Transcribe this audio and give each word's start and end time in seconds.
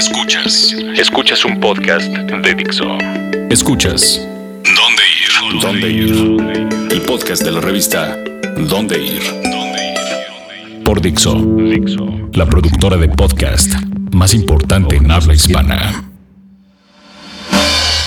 Escuchas. 0.00 0.74
Escuchas 0.96 1.44
un 1.44 1.60
podcast 1.60 2.06
de 2.10 2.54
Dixo. 2.54 2.86
Escuchas. 3.50 4.26
¿Dónde 4.64 5.02
ir? 5.20 5.60
¿Dónde 5.60 5.90
ir? 5.90 6.90
El 6.90 7.02
podcast 7.02 7.42
de 7.42 7.52
la 7.52 7.60
revista 7.60 8.16
¿Dónde 8.56 8.98
ir? 8.98 9.22
Por 10.86 11.02
Dixo. 11.02 11.34
Dixo. 11.34 12.30
La 12.32 12.46
productora 12.46 12.96
de 12.96 13.10
podcast 13.10 13.74
más 14.12 14.32
importante 14.32 14.96
en 14.96 15.10
habla 15.10 15.34
hispana. 15.34 16.10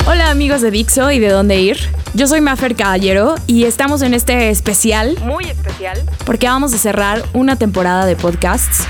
Hola 0.07 0.32
amigos 0.32 0.62
de 0.62 0.71
Dixo 0.71 1.12
y 1.12 1.20
de 1.20 1.30
dónde 1.30 1.62
ir. 1.62 1.78
Yo 2.16 2.25
soy 2.25 2.41
Mafer 2.41 2.75
Caballero 2.75 3.36
y 3.46 3.66
estamos 3.66 4.02
en 4.02 4.16
este 4.16 4.50
especial, 4.50 5.16
muy 5.23 5.46
especial, 5.46 6.02
porque 6.25 6.48
vamos 6.48 6.73
a 6.73 6.80
cerrar 6.80 7.23
una 7.34 7.55
temporada 7.55 8.07
de 8.07 8.16
podcasts. 8.16 8.88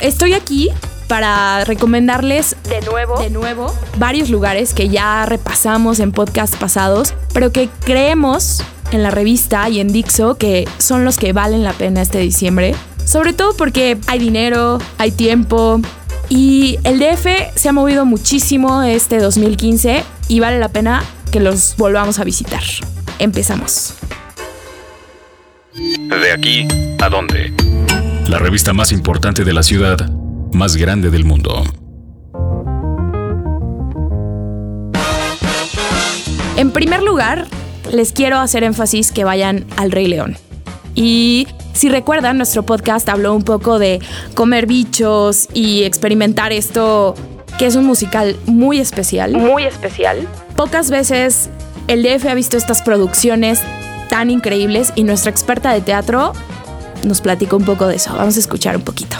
Estoy 0.00 0.34
aquí 0.34 0.70
para 1.08 1.64
recomendarles 1.64 2.56
de 2.68 2.80
nuevo, 2.82 3.18
de 3.20 3.30
nuevo 3.30 3.74
varios 3.98 4.30
lugares 4.30 4.74
que 4.74 4.88
ya 4.88 5.26
repasamos 5.26 6.00
en 6.00 6.12
podcasts 6.12 6.56
pasados, 6.56 7.14
pero 7.32 7.52
que 7.52 7.68
creemos 7.84 8.62
en 8.92 9.02
la 9.02 9.10
revista 9.10 9.68
y 9.68 9.80
en 9.80 9.88
Dixo 9.88 10.36
que 10.36 10.68
son 10.78 11.04
los 11.04 11.16
que 11.16 11.32
valen 11.32 11.64
la 11.64 11.72
pena 11.72 12.02
este 12.02 12.18
diciembre. 12.18 12.74
Sobre 13.04 13.32
todo 13.32 13.54
porque 13.56 13.98
hay 14.06 14.18
dinero, 14.18 14.78
hay 14.98 15.10
tiempo 15.10 15.80
y 16.28 16.78
el 16.84 16.98
DF 16.98 17.26
se 17.56 17.68
ha 17.68 17.72
movido 17.72 18.04
muchísimo 18.04 18.82
este 18.82 19.18
2015 19.18 20.04
y 20.28 20.40
vale 20.40 20.58
la 20.58 20.68
pena 20.68 21.02
que 21.30 21.40
los 21.40 21.76
volvamos 21.76 22.18
a 22.18 22.24
visitar. 22.24 22.62
Empezamos. 23.18 23.94
De 25.74 26.32
aquí 26.32 26.68
a 27.00 27.08
dónde. 27.08 27.52
La 28.28 28.38
revista 28.38 28.72
más 28.72 28.92
importante 28.92 29.44
de 29.44 29.52
la 29.52 29.62
ciudad, 29.62 30.10
más 30.54 30.76
grande 30.76 31.10
del 31.10 31.24
mundo. 31.24 31.62
En 36.56 36.70
primer 36.70 37.02
lugar, 37.02 37.46
les 37.90 38.12
quiero 38.12 38.38
hacer 38.38 38.62
énfasis 38.64 39.12
que 39.12 39.24
vayan 39.24 39.64
al 39.76 39.90
Rey 39.90 40.06
León. 40.06 40.36
Y 40.94 41.48
si 41.72 41.88
recuerdan, 41.88 42.36
nuestro 42.36 42.64
podcast 42.64 43.08
habló 43.08 43.34
un 43.34 43.42
poco 43.42 43.78
de 43.78 44.00
comer 44.34 44.66
bichos 44.66 45.48
y 45.54 45.84
experimentar 45.84 46.52
esto, 46.52 47.14
que 47.58 47.66
es 47.66 47.76
un 47.76 47.86
musical 47.86 48.36
muy 48.46 48.78
especial. 48.78 49.32
Muy 49.32 49.64
especial. 49.64 50.28
Pocas 50.56 50.90
veces 50.90 51.48
el 51.88 52.02
DF 52.02 52.26
ha 52.26 52.34
visto 52.34 52.56
estas 52.56 52.82
producciones 52.82 53.60
tan 54.08 54.30
increíbles 54.30 54.92
y 54.94 55.04
nuestra 55.04 55.30
experta 55.30 55.72
de 55.72 55.80
teatro 55.80 56.34
nos 57.04 57.20
platicó 57.20 57.56
un 57.56 57.64
poco 57.64 57.86
de 57.88 57.96
eso. 57.96 58.14
Vamos 58.14 58.36
a 58.36 58.40
escuchar 58.40 58.76
un 58.76 58.82
poquito. 58.82 59.16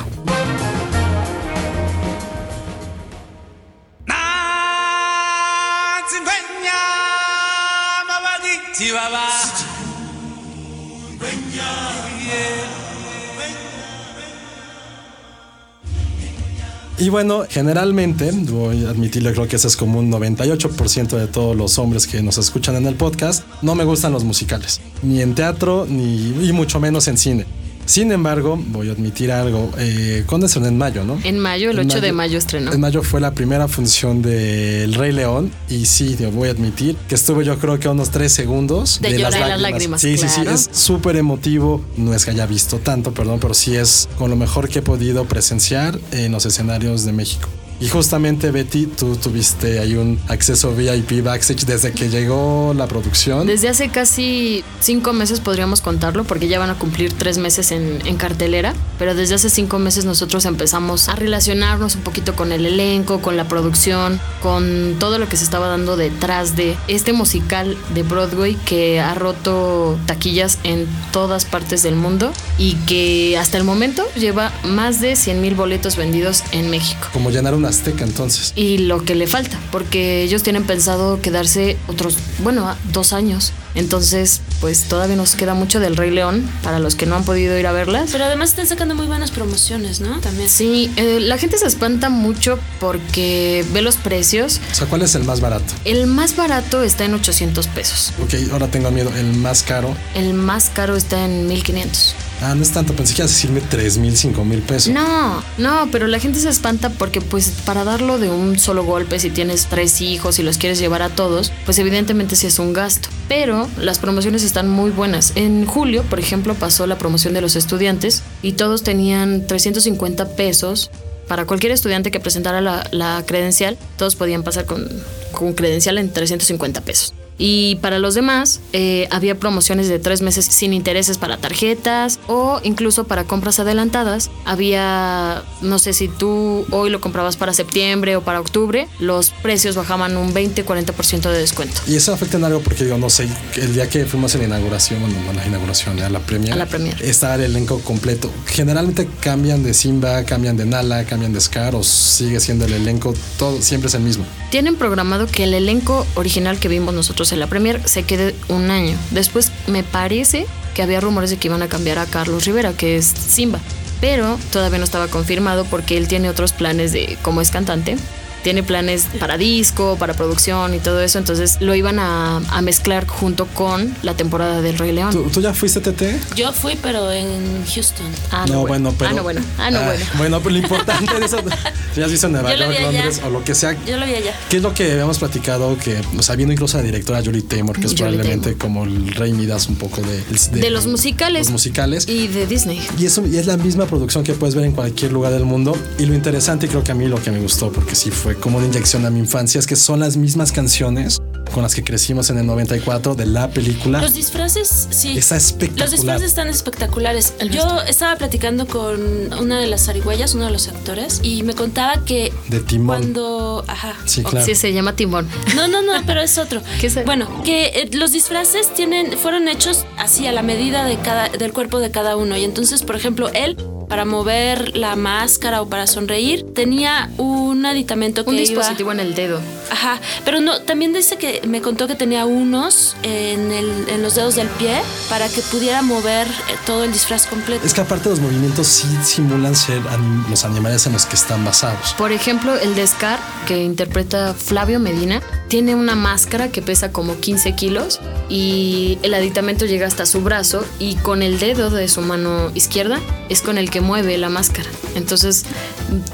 Y 17.03 17.09
bueno, 17.09 17.43
generalmente, 17.49 18.31
voy 18.31 18.85
a 18.85 18.91
admitirle, 18.91 19.33
creo 19.33 19.49
que 19.49 19.57
ese 19.57 19.67
es 19.67 19.77
como 19.77 19.99
un 19.99 20.09
98% 20.09 21.19
de 21.19 21.27
todos 21.27 21.57
los 21.57 21.77
hombres 21.81 22.07
que 22.07 22.23
nos 22.23 22.39
escuchan 22.39 22.77
en 22.77 22.87
el 22.87 22.95
podcast, 22.95 23.43
no 23.61 23.75
me 23.75 23.83
gustan 23.83 24.13
los 24.13 24.23
musicales, 24.23 24.81
ni 25.03 25.21
en 25.21 25.35
teatro, 25.35 25.85
ni 25.89 26.29
y 26.49 26.53
mucho 26.53 26.79
menos 26.79 27.09
en 27.09 27.19
cine. 27.19 27.45
Sin 27.87 28.13
embargo, 28.13 28.59
voy 28.69 28.89
a 28.89 28.93
admitir 28.93 29.33
algo. 29.33 29.71
Eh, 29.79 30.25
¿Cuándo 30.27 30.47
estrenó? 30.47 30.69
En 30.69 30.79
mayo, 30.79 31.05
¿no? 31.05 31.19
En 31.25 31.39
mayo, 31.39 31.71
el 31.71 31.79
8 31.79 32.01
de 32.01 32.13
mayo 32.13 32.39
estrenó. 32.39 32.73
En 32.73 32.81
mayo 32.81 33.03
fue 33.03 33.21
la 33.21 33.33
primera 33.33 33.69
función 33.69 34.23
de 34.23 34.85
El 34.85 34.95
Rey 34.95 35.13
León. 35.13 35.51
Y 35.69 35.87
sí, 35.87 36.17
voy 36.33 36.49
a 36.49 36.53
admitir 36.53 36.97
que 37.09 37.15
estuve 37.15 37.45
yo 37.45 37.59
creo 37.59 37.79
que 37.79 37.89
a 37.89 37.91
unos 37.91 38.11
tres 38.11 38.33
segundos 38.33 39.01
de, 39.01 39.19
las, 39.19 39.39
lágrimas. 39.61 40.01
Sí, 40.01 40.17
sí, 40.17 40.29
sí. 40.29 40.43
Es 40.43 40.71
súper 40.73 41.17
emotivo. 41.17 41.85
No 41.97 42.15
es 42.15 42.25
que 42.25 42.31
haya 42.31 42.47
visto 42.47 42.79
tanto, 42.79 43.13
perdón, 43.13 43.39
pero 43.41 43.55
sí 43.55 43.77
es 43.77 44.09
con 44.17 44.31
lo 44.31 44.37
mejor 44.37 44.69
que 44.69 44.79
he 44.79 44.83
podido 44.83 45.25
presenciar 45.25 45.99
en 46.13 46.33
los 46.33 46.47
escenarios 46.47 47.05
de 47.05 47.13
México. 47.13 47.49
Y 47.83 47.89
justamente 47.89 48.53
Betty, 48.53 48.87
tú 48.87 49.17
tuviste 49.17 49.81
ahí 49.81 49.97
un 49.97 50.17
acceso 50.29 50.73
VIP 50.73 51.25
backstage 51.25 51.67
desde 51.67 51.91
que 51.91 52.09
llegó 52.09 52.73
la 52.77 52.87
producción. 52.87 53.45
Desde 53.45 53.69
hace 53.69 53.89
casi 53.89 54.63
cinco 54.79 55.13
meses 55.13 55.41
podríamos 55.41 55.81
contarlo, 55.81 56.23
porque 56.23 56.47
ya 56.47 56.61
van 56.61 56.71
a 56.71 56.79
cumplir 56.79 57.13
tres 57.13 57.39
meses 57.39 57.73
en, 57.73 57.99
en 58.07 58.17
cartelera, 58.17 58.73
pero 59.01 59.17
desde 59.17 59.35
hace 59.35 59.51
cinco 59.51 59.81
meses 59.81 60.05
nosotros 60.05 60.45
empezamos 60.45 61.09
a 61.09 61.17
relacionarnos 61.17 61.97
un 61.97 62.03
poquito 62.03 62.37
con 62.37 62.53
el 62.53 62.67
elenco, 62.67 63.21
con 63.21 63.37
la 63.37 63.49
producción, 63.49 64.21
con 64.41 64.95
todo 65.01 65.19
lo 65.19 65.29
que 65.29 65.37
se 65.37 65.43
estaba 65.43 65.67
dando 65.67 65.97
detrás 65.97 66.55
de 66.55 66.77
este 66.87 67.13
musical 67.13 67.77
de 67.95 68.05
Broadway 68.05 68.55
que 68.65 69.01
ha 69.01 69.15
roto 69.15 69.99
taquillas 70.07 70.61
en 70.63 70.87
todas 71.11 71.47
partes 71.47 71.83
del 71.83 71.97
mundo 71.97 72.33
y 72.59 72.75
que 72.87 73.37
hasta 73.39 73.59
el 73.59 73.65
momento 73.65 74.07
lleva 74.15 74.53
más 74.63 75.01
de 75.01 75.17
100 75.17 75.41
mil 75.41 75.57
boletos 75.57 75.97
vendidos 75.97 76.45
en 76.53 76.71
México. 76.71 77.09
Como 77.13 77.31
llenar 77.31 77.57
una 77.57 77.72
Azteca 77.73 78.05
entonces. 78.05 78.53
Y 78.55 78.79
lo 78.79 79.05
que 79.05 79.15
le 79.15 79.27
falta, 79.27 79.59
porque 79.71 80.23
ellos 80.23 80.43
tienen 80.43 80.65
pensado 80.65 81.21
quedarse 81.21 81.77
otros, 81.89 82.17
bueno, 82.43 82.75
dos 82.93 83.13
años. 83.13 83.53
Entonces, 83.75 84.43
pues 84.61 84.85
todavía 84.85 85.17
nos 85.17 85.35
queda 85.35 85.55
mucho 85.55 85.81
del 85.81 85.97
Rey 85.97 86.11
León 86.11 86.49
para 86.63 86.79
los 86.79 86.95
que 86.95 87.07
no 87.07 87.17
han 87.17 87.25
podido 87.25 87.59
ir 87.59 87.67
a 87.67 87.73
verlas. 87.73 88.11
Pero 88.13 88.25
además 88.25 88.51
están 88.51 88.67
sacando 88.67 88.95
muy 88.95 89.07
buenas 89.07 89.31
promociones, 89.31 90.01
¿no? 90.01 90.21
También. 90.21 90.49
Sí, 90.49 90.93
eh, 90.97 91.21
la 91.21 91.39
gente 91.39 91.57
se 91.57 91.67
espanta 91.67 92.11
mucho 92.11 92.59
porque 92.81 93.65
ve 93.73 93.81
los 93.81 93.97
precios. 93.97 94.61
O 94.71 94.75
sea, 94.75 94.87
¿cuál 94.87 95.03
es 95.03 95.15
el 95.15 95.25
más 95.25 95.41
barato? 95.41 95.73
El 95.85 96.07
más 96.07 96.37
barato 96.37 96.83
está 96.83 97.05
en 97.05 97.15
800 97.15 97.67
pesos. 97.69 98.13
Ok, 98.23 98.35
ahora 98.53 98.69
tengo 98.69 98.91
miedo. 98.91 99.11
¿El 99.17 99.33
más 99.33 99.63
caro? 99.63 99.97
El 100.15 100.35
más 100.35 100.69
caro 100.69 100.97
está 100.97 101.25
en 101.25 101.47
1500. 101.47 102.15
Ah, 102.43 102.57
no 102.57 102.63
es 102.63 102.73
tanto, 102.73 102.93
pensé 102.93 103.15
que 103.15 103.23
ibas 103.23 103.31
a 103.31 103.35
decirme 103.35 103.61
3 103.61 103.99
mil, 103.99 104.17
5 104.17 104.45
mil 104.45 104.63
pesos. 104.63 104.93
No, 104.93 105.45
no, 105.59 105.89
pero 105.93 106.09
la 106.09 106.19
gente 106.19 106.41
se 106.41 106.49
espanta 106.49 106.91
porque 106.91 107.21
pues 107.21 107.51
para 107.65 107.85
darlo 107.85 108.19
de 108.19 108.31
un 108.31 108.59
solo 108.59 108.83
golpe, 108.85 109.21
si 109.21 109.31
tienes 109.31 109.67
tres 109.67 110.01
hijos 110.01 110.41
y 110.41 110.43
los 110.43 110.59
quieres 110.59 110.81
llevar 110.81 111.03
a 111.03 111.09
todos, 111.09 111.53
pues 111.65 111.79
evidentemente 111.79 112.35
sí 112.35 112.49
es 112.49 112.59
un 112.59 112.73
gasto. 112.73 113.09
Pero 113.29 113.69
las 113.79 114.01
promociones 114.01 114.43
están 114.43 114.69
muy 114.69 114.91
buenas. 114.91 115.33
En 115.37 115.67
julio, 115.67 116.03
por 116.03 116.19
ejemplo, 116.19 116.55
pasó 116.55 116.89
la 116.89 116.99
promoción 116.99 117.33
de 117.33 117.43
los 117.43 117.55
estudiantes 117.55 118.25
y 118.43 118.53
todos 118.53 118.83
tenían 118.83 119.47
350 119.47 120.35
pesos 120.35 120.91
para 121.29 121.47
cualquier 121.47 121.73
estudiante 121.73 122.11
que 122.11 122.19
presentara 122.19 122.61
la, 122.61 122.87
la 122.91 123.23
credencial, 123.25 123.79
todos 123.97 124.17
podían 124.17 124.43
pasar 124.43 124.67
con, 124.67 124.89
con 125.31 125.53
credencial 125.53 125.97
en 125.99 126.13
350 126.13 126.81
pesos. 126.81 127.15
Y 127.45 127.75
para 127.83 127.99
los 127.99 128.15
demás, 128.15 128.61
eh, 128.73 129.09
había 129.11 129.35
promociones 129.35 129.89
de 129.89 129.99
tres 129.99 130.23
meses 130.23 130.45
sin 130.45 130.73
intereses 130.73 131.19
para 131.19 131.39
tarjetas 131.39 132.21
o 132.29 132.61
incluso 132.63 133.03
para 133.03 133.25
compras 133.25 133.59
adelantadas. 133.59 134.31
Había, 134.45 135.43
no 135.61 135.81
sé 135.81 135.93
si 135.93 136.07
tú 136.07 136.65
hoy 136.71 136.89
lo 136.89 137.01
comprabas 137.01 137.37
para 137.37 137.53
septiembre 137.53 138.15
o 138.15 138.21
para 138.23 138.39
octubre, 138.39 138.87
los 139.01 139.31
precios 139.31 139.75
bajaban 139.75 140.17
un 140.17 140.33
20-40% 140.33 141.23
de 141.23 141.39
descuento. 141.39 141.81
Y 141.89 141.97
eso 141.97 142.13
afecta 142.13 142.37
en 142.37 142.45
algo 142.45 142.61
porque 142.61 142.85
digo, 142.85 142.97
no 142.97 143.11
sé, 143.11 143.29
el 143.57 143.75
día 143.75 143.89
que 143.89 144.07
fuimos 144.07 144.33
a 144.37 144.39
la 144.39 144.45
inauguración, 144.45 145.01
bueno, 145.01 145.17
no 145.25 145.31
a 145.31 145.35
la 145.35 145.45
inauguración, 145.45 146.01
a 146.01 146.09
la 146.11 146.21
premier. 146.21 146.53
A 146.53 146.57
la 146.57 146.67
premier. 146.67 147.03
Estaba 147.03 147.35
el 147.35 147.41
elenco 147.41 147.81
completo. 147.81 148.31
Generalmente 148.47 149.09
cambian 149.19 149.65
de 149.65 149.75
Simba, 149.75 150.23
cambian 150.23 150.57
de 150.57 150.65
Nala, 150.65 151.07
cambian 151.07 151.33
de 151.33 151.41
Scar 151.41 151.75
o 151.75 151.83
sigue 151.83 152.39
siendo 152.39 152.67
el 152.67 152.73
elenco, 152.75 153.15
todo 153.37 153.61
siempre 153.61 153.89
es 153.89 153.95
el 153.95 154.03
mismo. 154.03 154.25
Tienen 154.53 154.77
programado 154.77 155.27
que 155.27 155.43
el 155.43 155.55
elenco 155.55 156.07
original 156.15 156.61
que 156.61 156.69
vimos 156.69 156.95
nosotros 156.95 157.32
la 157.37 157.47
Premier 157.47 157.81
se 157.87 158.03
quede 158.05 158.35
un 158.49 158.71
año. 158.71 158.97
Después 159.11 159.53
me 159.67 159.83
parece 159.83 160.47
que 160.75 160.83
había 160.83 161.01
rumores 161.01 161.31
de 161.31 161.37
que 161.37 161.49
iban 161.49 161.63
a 161.63 161.69
cambiar 161.69 161.99
a 161.99 162.07
Carlos 162.07 162.45
Rivera, 162.45 162.73
que 162.73 162.97
es 162.97 163.07
Simba, 163.07 163.61
pero 164.01 164.39
todavía 164.51 164.79
no 164.79 164.85
estaba 164.85 165.09
confirmado 165.09 165.65
porque 165.65 165.97
él 165.97 166.09
tiene 166.09 166.31
otros 166.31 166.53
planes 166.53 166.93
de 166.93 167.19
como 167.23 167.41
es 167.41 167.51
cantante 167.51 167.97
tiene 168.43 168.63
planes 168.63 169.07
para 169.19 169.37
disco, 169.39 169.97
para 169.99 170.15
producción 170.15 170.75
y 170.75 170.79
todo 170.79 171.01
eso, 171.01 171.19
entonces 171.19 171.59
lo 171.61 171.75
iban 171.75 171.99
a, 171.99 172.41
mezclar 172.63 173.09
junto 173.09 173.47
con 173.47 173.93
la 174.03 174.15
temporada 174.15 174.63
del 174.63 174.79
Rey 174.79 174.93
León. 174.93 175.11
¿Tú, 175.33 175.41
ya 175.41 175.53
fuiste 175.53 175.81
TT? 175.81 176.35
Yo 176.37 176.53
fui, 176.53 176.79
pero 176.81 177.11
en 177.11 177.65
Houston. 177.67 178.07
Ah, 178.31 178.47
no, 178.49 178.65
bueno. 178.65 178.95
pero... 178.97 179.11
Ah, 179.11 179.15
no, 179.15 179.23
bueno. 179.25 179.41
Ah, 179.59 179.71
no, 179.71 179.81
ah, 179.81 179.87
bueno. 179.87 180.05
Bueno, 180.17 180.41
pero 180.41 180.51
lo 180.51 180.59
importante 180.59 181.19
de 181.19 181.27
eso, 181.27 181.39
ya 181.97 182.05
has 182.05 182.11
visto 182.11 182.29
Nueva 182.29 182.55
York, 182.55 182.81
Londres 182.81 183.21
o 183.25 183.31
lo 183.31 183.43
que 183.43 183.57
sea. 183.57 183.77
Yo 183.85 183.97
lo 183.97 184.07
vi 184.07 184.15
allá. 184.15 184.33
¿Qué 184.49 184.59
es 184.59 184.63
lo 184.63 184.73
que 184.75 184.93
habíamos 184.93 185.19
platicado? 185.19 185.77
Que, 185.77 186.01
o 186.17 186.23
sea, 186.23 186.37
viendo 186.37 186.53
incluso 186.53 186.79
a 186.79 186.81
la 186.81 186.87
directora 186.87 187.21
Julie 187.25 187.43
Taymor, 187.43 187.81
que 187.81 187.87
es 187.87 187.95
probablemente 187.95 188.55
como 188.55 188.85
el 188.85 189.13
Rey 189.13 189.33
Midas 189.33 189.69
un 189.69 189.77
poco 189.77 190.01
de, 190.03 190.61
de, 190.61 190.71
los 190.71 190.87
musicales. 190.87 191.47
Los 191.47 191.53
musicales. 191.53 192.09
Y 192.09 192.29
de 192.29 192.47
Disney. 192.47 192.81
Y, 192.97 193.07
eso, 193.07 193.27
y 193.27 193.39
es 193.39 193.47
la 193.47 193.57
misma 193.57 193.87
producción 193.87 194.23
que 194.23 194.35
puedes 194.35 194.55
ver 194.55 194.65
en 194.65 194.73
cualquier 194.73 195.13
lugar 195.13 195.33
del 195.33 195.45
mundo. 195.45 195.77
Y 195.99 196.07
lo 196.07 196.15
interesante, 196.15 196.67
y 196.67 196.69
creo 196.69 196.85
que 196.85 196.93
a 196.93 196.95
mí 196.95 197.09
lo 197.09 197.21
que 197.21 197.33
me 197.33 197.41
gustó, 197.41 197.73
porque 197.73 197.97
sí 197.97 198.11
fue 198.11 198.32
como 198.37 198.59
una 198.59 198.67
inyección 198.67 199.05
a 199.07 199.11
mi 199.11 199.21
infancia, 199.21 199.59
es 199.59 199.67
que 199.67 199.77
son 199.77 200.01
las 200.01 200.17
mismas 200.17 200.53
canciones 200.53 201.19
con 201.53 201.63
las 201.63 201.75
que 201.75 201.85
crecimos 201.85 202.31
en 202.31 202.39
el 202.39 202.47
94 202.47 203.15
de 203.15 203.27
la 203.27 203.51
película. 203.51 204.01
Los 204.01 204.15
disfraces, 204.15 204.89
sí. 204.91 205.17
Está 205.17 205.37
espectacular. 205.37 205.89
Los 205.89 205.91
disfraces 205.91 206.29
están 206.29 206.49
espectaculares. 206.49 207.35
Yo 207.51 207.83
estaba 207.83 208.17
platicando 208.17 208.67
con 208.67 209.33
una 209.35 209.61
de 209.61 209.67
las 209.67 209.87
zarigüeyas, 209.87 210.35
uno 210.35 210.47
de 210.47 210.51
los 210.51 210.69
actores, 210.69 211.21
y 211.23 211.43
me 211.43 211.55
contaba 211.55 212.05
que 212.05 212.33
De 212.49 212.61
timón. 212.61 212.99
cuando... 212.99 213.65
Ajá. 213.69 213.95
Sí, 214.07 214.23
claro. 214.23 214.45
Sí, 214.45 214.55
se 214.55 214.73
llama 214.73 214.97
timón. 214.97 215.29
No, 215.55 215.69
no, 215.69 215.83
no, 215.83 215.93
pero 216.07 216.21
es 216.21 216.39
otro. 216.39 216.63
¿Qué 216.81 216.87
es? 216.87 217.05
Bueno, 217.05 217.43
que 217.45 217.67
eh, 217.67 217.91
los 217.93 218.13
disfraces 218.13 218.73
tienen, 218.75 219.13
fueron 219.19 219.49
hechos 219.49 219.85
así 219.99 220.27
a 220.27 220.33
la 220.33 220.43
medida 220.43 220.85
de 220.85 220.97
cada, 220.99 221.29
del 221.29 221.53
cuerpo 221.53 221.79
de 221.79 221.91
cada 221.91 222.17
uno. 222.17 222.37
Y 222.37 222.45
entonces, 222.45 222.83
por 222.83 222.97
ejemplo, 222.97 223.29
él, 223.35 223.57
para 223.93 224.07
mover 224.07 224.75
la 224.75 224.97
máscara 224.97 225.61
o 225.61 225.69
para 225.69 225.87
sonreír, 225.87 226.47
tenía 226.55 227.11
un 227.19 227.67
aditamento 227.67 228.25
que 228.25 228.31
Un 228.31 228.37
iba- 228.37 228.41
dispositivo 228.47 228.91
en 228.91 229.01
el 229.01 229.15
dedo. 229.15 229.39
Ajá, 229.73 229.99
pero 230.27 230.43
no, 230.43 230.61
también 230.61 230.93
dice 230.93 231.17
que 231.17 231.41
me 231.49 231.63
contó 231.63 231.87
que 231.89 231.95
tenía 231.95 232.27
unos 232.27 232.95
en, 233.03 233.51
el- 233.51 233.89
en 233.89 234.03
los 234.03 234.15
dedos 234.17 234.35
del 234.35 234.49
pie 234.49 234.83
para 235.09 235.27
que 235.31 235.41
pudiera 235.41 235.81
mover 235.81 236.27
eh, 236.27 236.31
todo 236.67 236.85
el 236.85 236.93
disfraz 236.93 237.27
completo. 237.27 237.65
Es 237.65 237.73
que 237.73 237.81
aparte 237.81 238.11
los 238.11 238.21
movimientos 238.21 238.67
sí 238.67 238.87
simulan 239.03 239.57
ser 239.57 239.81
anim- 239.85 240.29
los 240.29 240.45
animales 240.45 240.85
en 240.87 240.93
los 240.93 241.07
que 241.07 241.17
están 241.17 241.43
basados. 241.47 241.95
Por 241.95 242.13
ejemplo, 242.13 242.55
el 242.59 242.75
de 242.75 242.87
Scar, 242.87 243.19
que 243.47 243.63
interpreta 243.65 244.35
Flavio 244.35 244.79
Medina, 244.79 245.23
tiene 245.49 245.75
una 245.75 245.95
máscara 245.95 246.49
que 246.51 246.61
pesa 246.61 246.93
como 246.93 247.19
15 247.19 247.55
kilos 247.55 247.99
y 248.29 248.99
el 249.03 249.15
aditamento 249.15 249.65
llega 249.65 249.87
hasta 249.87 250.05
su 250.07 250.21
brazo 250.21 250.65
y 250.79 250.97
con 250.97 251.23
el 251.23 251.39
dedo 251.39 251.71
de 251.71 251.89
su 251.89 252.03
mano 252.03 252.51
izquierda 252.55 253.01
es 253.31 253.41
con 253.41 253.57
el 253.57 253.71
que 253.71 253.81
mueve 253.81 254.19
la 254.19 254.29
máscara. 254.29 254.69
Entonces, 254.95 255.45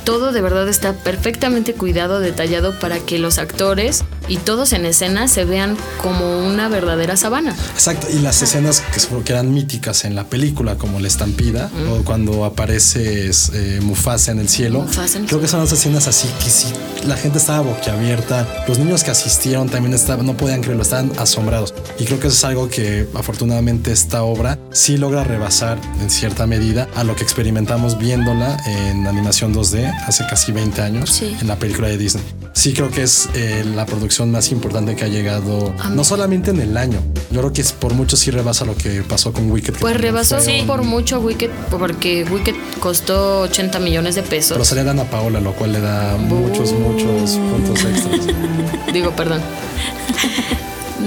todo 0.04 0.32
de 0.32 0.40
verdad 0.40 0.68
está 0.68 0.92
perfectamente 0.92 1.74
cuidado, 1.74 2.20
detallado 2.20 2.78
para 2.78 2.98
que 3.00 3.18
los 3.18 3.38
actores 3.38 4.04
y 4.28 4.36
todos 4.36 4.72
en 4.72 4.86
escena 4.86 5.28
se 5.28 5.44
vean 5.44 5.76
como 6.02 6.46
una 6.46 6.68
verdadera 6.68 7.16
sabana. 7.16 7.54
Exacto, 7.74 8.06
y 8.12 8.18
las 8.20 8.42
escenas 8.42 8.82
que, 9.24 9.32
eran 9.32 9.52
míticas 9.52 10.04
en 10.04 10.14
la 10.14 10.24
película, 10.24 10.76
como 10.76 11.00
la 11.00 11.08
estampida, 11.08 11.70
o 11.90 12.04
cuando 12.04 12.44
aparece 12.44 13.30
eh, 13.30 13.80
Mufasa 13.82 14.32
en 14.32 14.38
el 14.38 14.48
cielo, 14.48 14.82
Mufasa 14.82 15.18
en 15.18 15.24
el 15.24 15.28
creo 15.28 15.40
que 15.40 15.48
son 15.48 15.60
las 15.60 15.72
escenas 15.72 16.06
así 16.08 16.28
que 16.42 16.50
sí, 16.50 16.68
la 17.06 17.16
gente 17.16 17.38
estaba 17.38 17.60
boquiabierta, 17.60 18.46
los 18.66 18.78
niños 18.78 19.04
que 19.04 19.10
asistieron 19.10 19.68
también 19.68 19.94
estaban, 19.94 20.26
no 20.26 20.36
podían 20.36 20.60
creerlo, 20.60 20.82
estaban 20.82 21.12
asombrados. 21.18 21.74
Y 21.98 22.04
creo 22.04 22.20
que 22.20 22.28
eso 22.28 22.36
es 22.36 22.44
algo 22.44 22.68
que 22.68 23.06
afortunadamente 23.14 23.92
esta 23.92 24.22
obra 24.22 24.58
sí 24.72 24.96
logra 24.96 25.24
rebasar 25.24 25.78
en 26.00 26.10
cierta 26.10 26.46
medida 26.46 26.88
a 26.94 27.04
lo 27.04 27.16
que 27.16 27.22
experimentamos 27.22 27.98
viéndola 27.98 28.56
en 28.66 29.06
animación 29.06 29.54
2D 29.54 29.92
hace 30.06 30.24
casi 30.28 30.52
20 30.52 30.82
años 30.82 31.10
Sí. 31.10 31.36
en 31.40 31.46
la 31.48 31.56
película 31.56 31.88
de 31.88 31.98
Disney. 31.98 32.24
Sí 32.58 32.72
creo 32.74 32.90
que 32.90 33.04
es 33.04 33.28
eh, 33.34 33.64
la 33.76 33.86
producción 33.86 34.32
más 34.32 34.50
importante 34.50 34.96
que 34.96 35.04
ha 35.04 35.08
llegado, 35.08 35.72
no 35.92 36.02
solamente 36.02 36.50
en 36.50 36.58
el 36.60 36.76
año, 36.76 36.98
yo 37.30 37.38
creo 37.38 37.52
que 37.52 37.60
es 37.60 37.70
por 37.70 37.94
mucho 37.94 38.16
sí 38.16 38.32
rebasa 38.32 38.64
lo 38.64 38.74
que 38.76 39.02
pasó 39.04 39.32
con 39.32 39.48
Wicked. 39.48 39.74
Pues 39.78 39.96
rebasó 39.96 40.38
un- 40.38 40.66
por 40.66 40.82
mucho 40.82 41.20
Wicked 41.20 41.50
porque 41.70 42.24
Wicked 42.24 42.56
costó 42.80 43.42
80 43.42 43.78
millones 43.78 44.16
de 44.16 44.24
pesos. 44.24 44.54
Pero 44.54 44.64
salía 44.64 44.82
Dana 44.82 45.04
Paola, 45.04 45.38
lo 45.38 45.52
cual 45.52 45.72
le 45.72 45.80
da 45.80 46.16
muchos, 46.16 46.72
muchos 46.72 47.38
puntos 47.38 47.84
extras. 47.84 48.26
Digo, 48.92 49.12
perdón. 49.12 49.40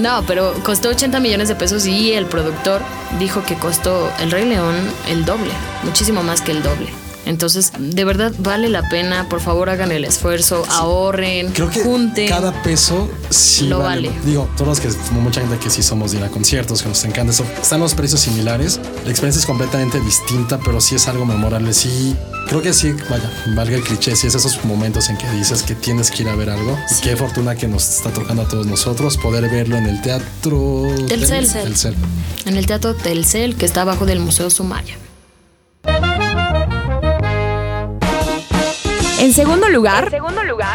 No, 0.00 0.24
pero 0.26 0.54
costó 0.64 0.88
80 0.88 1.20
millones 1.20 1.48
de 1.48 1.54
pesos 1.54 1.86
y 1.86 2.12
el 2.12 2.24
productor 2.24 2.80
dijo 3.20 3.44
que 3.44 3.56
costó 3.56 4.10
el 4.22 4.30
Rey 4.30 4.46
León 4.46 4.74
el 5.06 5.26
doble, 5.26 5.50
muchísimo 5.84 6.22
más 6.22 6.40
que 6.40 6.52
el 6.52 6.62
doble. 6.62 6.88
Entonces, 7.24 7.72
de 7.78 8.04
verdad 8.04 8.32
vale 8.38 8.68
la 8.68 8.88
pena, 8.88 9.28
por 9.28 9.40
favor 9.40 9.70
hagan 9.70 9.92
el 9.92 10.04
esfuerzo, 10.04 10.64
ahorren, 10.68 11.52
Creo 11.52 11.70
que 11.70 11.80
junten. 11.82 12.28
cada 12.28 12.62
peso 12.62 13.08
sí 13.30 13.68
Lo 13.68 13.78
vale. 13.78 14.08
vale. 14.08 14.20
Digo, 14.24 14.48
todos 14.56 14.68
los 14.68 14.80
que, 14.80 14.88
como 15.08 15.20
mucha 15.20 15.40
gente 15.40 15.56
que 15.58 15.70
sí 15.70 15.82
somos 15.82 16.10
de 16.12 16.18
ir 16.18 16.24
a 16.24 16.28
conciertos, 16.28 16.82
que 16.82 16.88
nos 16.88 17.04
encanta 17.04 17.32
eso, 17.32 17.44
están 17.60 17.80
los 17.80 17.94
precios 17.94 18.20
similares. 18.20 18.80
La 19.04 19.10
experiencia 19.10 19.38
es 19.40 19.46
completamente 19.46 20.00
distinta, 20.00 20.58
pero 20.64 20.80
sí 20.80 20.96
es 20.96 21.06
algo 21.06 21.24
memorable. 21.24 21.72
Sí, 21.72 22.16
creo 22.48 22.60
que 22.60 22.72
sí, 22.72 22.92
vaya, 23.08 23.30
valga 23.54 23.76
el 23.76 23.82
cliché, 23.82 24.16
sí 24.16 24.26
es 24.26 24.34
esos 24.34 24.64
momentos 24.64 25.08
en 25.08 25.16
que 25.16 25.30
dices 25.30 25.62
que 25.62 25.74
tienes 25.76 26.10
que 26.10 26.22
ir 26.24 26.28
a 26.28 26.34
ver 26.34 26.50
algo. 26.50 26.76
Y 26.90 27.00
Qué 27.02 27.16
fortuna 27.16 27.54
que 27.54 27.68
nos 27.68 27.88
está 27.88 28.10
tocando 28.10 28.42
a 28.42 28.48
todos 28.48 28.66
nosotros 28.66 29.16
poder 29.16 29.48
verlo 29.48 29.76
en 29.76 29.86
el 29.86 30.02
teatro 30.02 30.88
Telcel. 31.08 31.48
Telcel. 31.48 31.94
En 32.46 32.56
el 32.56 32.66
Teatro 32.66 32.94
Telcel, 32.94 33.54
que 33.56 33.64
está 33.66 33.82
abajo 33.82 34.06
del 34.06 34.18
Museo 34.18 34.50
Sumaya. 34.50 34.96
En 39.22 39.32
segundo 39.32 39.68
lugar, 39.68 40.10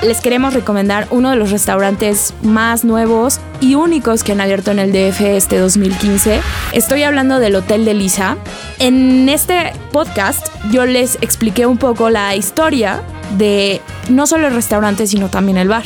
les 0.04 0.22
queremos 0.22 0.54
recomendar 0.54 1.10
uno 1.12 1.32
de 1.32 1.36
los 1.36 1.52
restaurantes 1.52 2.34
más 2.44 2.86
nuevos 2.86 3.42
y 3.60 3.76
únicos 3.76 4.24
que 4.24 4.32
han 4.32 4.40
abierto 4.40 4.72
en 4.72 4.80
el 4.80 4.94
DF 4.94 5.20
este 5.20 5.58
2015. 5.58 6.40
Estoy 6.72 7.04
hablando 7.04 7.42
del 7.42 7.56
Hotel 7.56 7.84
de 7.84 7.94
Lisa. 7.94 8.38
En 8.80 9.28
este 9.28 9.74
podcast 9.92 10.48
yo 10.72 10.86
les 10.86 11.16
expliqué 11.16 11.66
un 11.66 11.78
poco 11.78 12.10
la 12.10 12.38
historia 12.38 13.02
de 13.38 13.82
no 14.08 14.26
solo 14.28 14.48
el 14.48 14.54
restaurante, 14.54 15.08
sino 15.08 15.28
también 15.28 15.58
el 15.58 15.68
bar. 15.68 15.84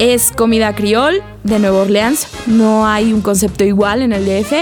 Es 0.00 0.32
comida 0.32 0.74
criol 0.74 1.22
de 1.44 1.60
Nueva 1.60 1.82
Orleans, 1.82 2.26
no 2.48 2.88
hay 2.88 3.12
un 3.12 3.20
concepto 3.20 3.62
igual 3.62 4.02
en 4.02 4.12
el 4.12 4.24
DF 4.26 4.52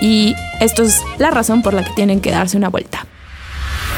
y 0.00 0.34
esto 0.58 0.82
es 0.82 1.02
la 1.18 1.30
razón 1.30 1.60
por 1.60 1.74
la 1.74 1.84
que 1.84 1.92
tienen 1.92 2.22
que 2.22 2.30
darse 2.30 2.56
una 2.56 2.70
vuelta. 2.70 3.04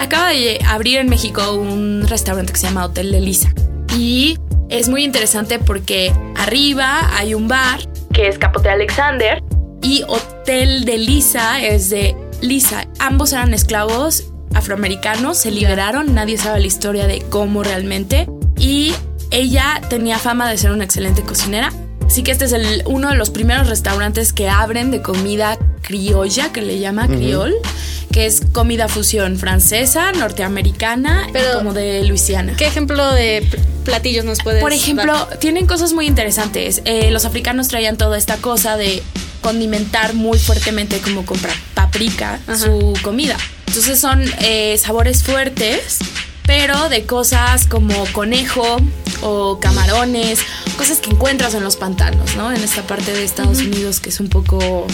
Acaba 0.01 0.31
de 0.31 0.61
abrir 0.67 0.99
en 0.99 1.09
México 1.09 1.53
un 1.53 2.07
restaurante 2.07 2.53
que 2.53 2.59
se 2.59 2.67
llama 2.67 2.85
Hotel 2.85 3.13
de 3.13 3.21
Lisa. 3.21 3.53
Y 3.97 4.39
es 4.69 4.89
muy 4.89 5.05
interesante 5.05 5.59
porque 5.59 6.13
arriba 6.37 7.17
hay 7.17 7.35
un 7.35 7.49
bar 7.49 7.81
que 8.13 8.29
es 8.29 8.39
Capote 8.39 8.69
Alexander 8.69 9.43
y 9.83 10.03
Hotel 10.09 10.85
de 10.85 10.99
Lisa 10.99 11.61
es 11.63 11.91
de 11.91 12.17
Lisa. 12.41 12.87
Ambos 12.99 13.33
eran 13.33 13.55
esclavos 13.55 14.25
afroamericanos, 14.55 15.39
se 15.39 15.51
liberaron, 15.51 16.15
nadie 16.15 16.39
sabe 16.39 16.61
la 16.61 16.67
historia 16.67 17.07
de 17.07 17.23
cómo 17.31 17.63
realmente. 17.63 18.27
Y 18.59 18.95
ella 19.31 19.81
tenía 19.89 20.19
fama 20.19 20.49
de 20.49 20.59
ser 20.59 20.73
una 20.73 20.85
excelente 20.85 21.23
cocinera. 21.23 21.73
Así 22.07 22.23
que 22.23 22.31
este 22.33 22.45
es 22.47 22.53
el- 22.53 22.83
uno 22.87 23.11
de 23.11 23.17
los 23.17 23.31
primeros 23.31 23.69
restaurantes 23.69 24.33
que 24.33 24.49
abren 24.49 24.91
de 24.91 25.03
comida 25.03 25.59
criolla, 25.83 26.53
que 26.53 26.63
le 26.63 26.79
llama 26.79 27.07
criol, 27.09 27.55
que 28.13 28.27
es 28.27 28.41
comida 28.53 28.89
fusión 28.89 29.39
francesa, 29.39 30.13
norteamericana, 30.13 31.27
y 31.29 31.33
Pero- 31.33 31.59
como 31.59 31.75
de 31.75 32.05
Luisiana. 32.05 32.55
¿Qué 32.57 32.67
ejemplo 32.67 33.13
de 33.13 33.47
pl- 33.51 33.63
platillos 33.85 34.25
nos 34.25 34.39
puedes 34.43 34.61
Por 34.63 34.73
ejemplo, 34.73 35.13
dar? 35.13 35.39
tienen 35.39 35.67
cosas 35.67 35.93
muy 35.93 36.07
interesantes. 36.07 36.81
Eh, 36.87 37.11
los 37.11 37.25
africanos 37.25 37.69
traían 37.69 37.97
toda 37.97 38.17
esta 38.19 38.37
cosa 38.37 38.77
de 38.77 39.03
condimentar 39.43 40.15
muy 40.15 40.39
fuertemente, 40.39 40.99
como 41.01 41.25
comprar 41.27 41.55
paprika, 41.75 42.41
su 42.59 42.95
comida. 43.03 43.37
Entonces 43.67 44.01
son 44.01 44.25
eh, 44.41 44.77
sabores 44.79 45.23
fuertes, 45.23 45.99
pero 46.47 46.89
de 46.89 47.05
cosas 47.07 47.67
como 47.67 48.05
conejo 48.13 48.79
o 49.23 49.59
camarones, 49.61 50.41
cosas 50.77 50.99
que 50.99 51.11
encuentras 51.11 51.55
en 51.55 51.65
los 51.65 51.77
pantanos, 51.77 52.37
¿no? 52.37 52.53
En 52.53 52.63
esta 52.63 52.83
parte 52.83 53.13
de 53.13 53.25
Estados 53.25 53.59
Unidos 53.59 54.01
que 54.01 54.11
es 54.11 54.21
un 54.21 54.29
poco 54.29 54.87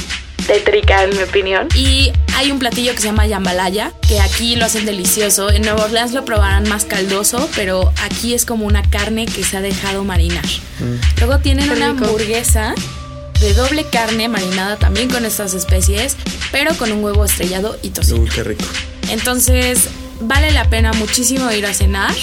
tétrica 0.46 1.04
en 1.04 1.16
mi 1.16 1.22
opinión. 1.22 1.68
Y 1.74 2.12
hay 2.34 2.50
un 2.50 2.58
platillo 2.58 2.92
que 2.94 3.00
se 3.00 3.06
llama 3.08 3.28
jambalaya, 3.28 3.92
que 4.06 4.20
aquí 4.20 4.56
lo 4.56 4.64
hacen 4.64 4.86
delicioso. 4.86 5.50
En 5.50 5.62
Nueva 5.62 5.84
Orleans 5.84 6.12
lo 6.12 6.24
probarán 6.24 6.68
más 6.68 6.84
caldoso, 6.84 7.48
pero 7.54 7.92
aquí 8.02 8.34
es 8.34 8.44
como 8.44 8.66
una 8.66 8.82
carne 8.82 9.26
que 9.26 9.44
se 9.44 9.56
ha 9.56 9.60
dejado 9.60 10.02
marinar. 10.04 10.44
Luego 11.18 11.38
tienen 11.38 11.68
Qué 11.68 11.74
una 11.76 11.92
rico. 11.92 12.04
hamburguesa 12.06 12.74
de 13.40 13.54
doble 13.54 13.84
carne 13.84 14.28
marinada 14.28 14.76
también 14.76 15.08
con 15.08 15.24
estas 15.24 15.54
especies, 15.54 16.16
pero 16.50 16.74
con 16.76 16.90
un 16.92 17.02
huevo 17.04 17.24
estrellado 17.24 17.76
y 17.82 17.90
tocino. 17.90 18.22
Uy, 18.22 18.28
qué 18.28 18.42
rico. 18.44 18.64
Entonces, 19.10 19.88
vale 20.22 20.50
la 20.52 20.68
pena 20.70 20.92
muchísimo 20.92 21.50
ir 21.52 21.66
a 21.66 21.74
cenar. 21.74 22.14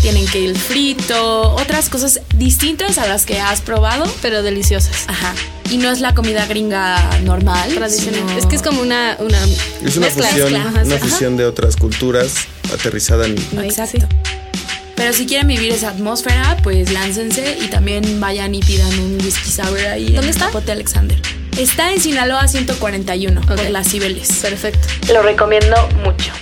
Tienen 0.00 0.26
que 0.26 0.40
ir 0.40 0.58
frito, 0.58 1.52
otras 1.54 1.88
cosas 1.88 2.20
distintas 2.34 2.98
a 2.98 3.06
las 3.06 3.24
que 3.24 3.40
has 3.40 3.60
probado. 3.60 4.04
pero 4.20 4.42
deliciosas. 4.42 5.04
Ajá. 5.06 5.32
Y 5.70 5.76
no 5.78 5.90
es 5.90 6.00
la 6.00 6.12
comida 6.14 6.44
gringa 6.46 6.98
normal. 7.22 7.72
Tradicional. 7.72 8.20
sino- 8.28 8.38
Es 8.38 8.46
que 8.46 8.56
es 8.56 8.62
como 8.62 8.80
una, 8.82 9.16
una 9.20 9.38
Es 9.84 9.96
una 9.96 10.06
mezcla, 10.06 10.26
fusión, 10.26 10.52
mezcla, 10.52 10.68
ajá, 10.70 10.82
una 10.84 10.96
ajá. 10.96 11.04
fusión 11.06 11.36
de 11.36 11.44
otras 11.46 11.76
culturas 11.76 12.34
aterrizada 12.74 13.26
en 13.26 13.36
Exacto. 13.64 14.06
Pero 14.96 15.12
si 15.14 15.24
quieren 15.26 15.48
vivir 15.48 15.72
esa 15.72 15.88
atmósfera, 15.90 16.56
pues 16.62 16.90
láncense 16.92 17.58
y 17.60 17.68
también 17.68 18.20
vayan 18.20 18.54
y 18.54 18.60
pidan 18.60 18.96
un 18.98 19.18
whisky 19.24 19.50
sour 19.50 19.78
ahí. 19.86 20.06
¿Dónde 20.06 20.20
en 20.22 20.28
está? 20.28 20.46
Capote 20.46 20.72
Alexander. 20.72 21.20
Está 21.58 21.92
en 21.92 22.00
Sinaloa 22.00 22.46
141, 22.48 23.40
por 23.42 23.58
Ok. 23.58 23.68
las 23.70 23.88
Cibeles. 23.88 24.28
Perfecto. 24.42 24.86
Lo 25.12 25.22
recomiendo 25.22 25.76
mucho. 26.04 26.32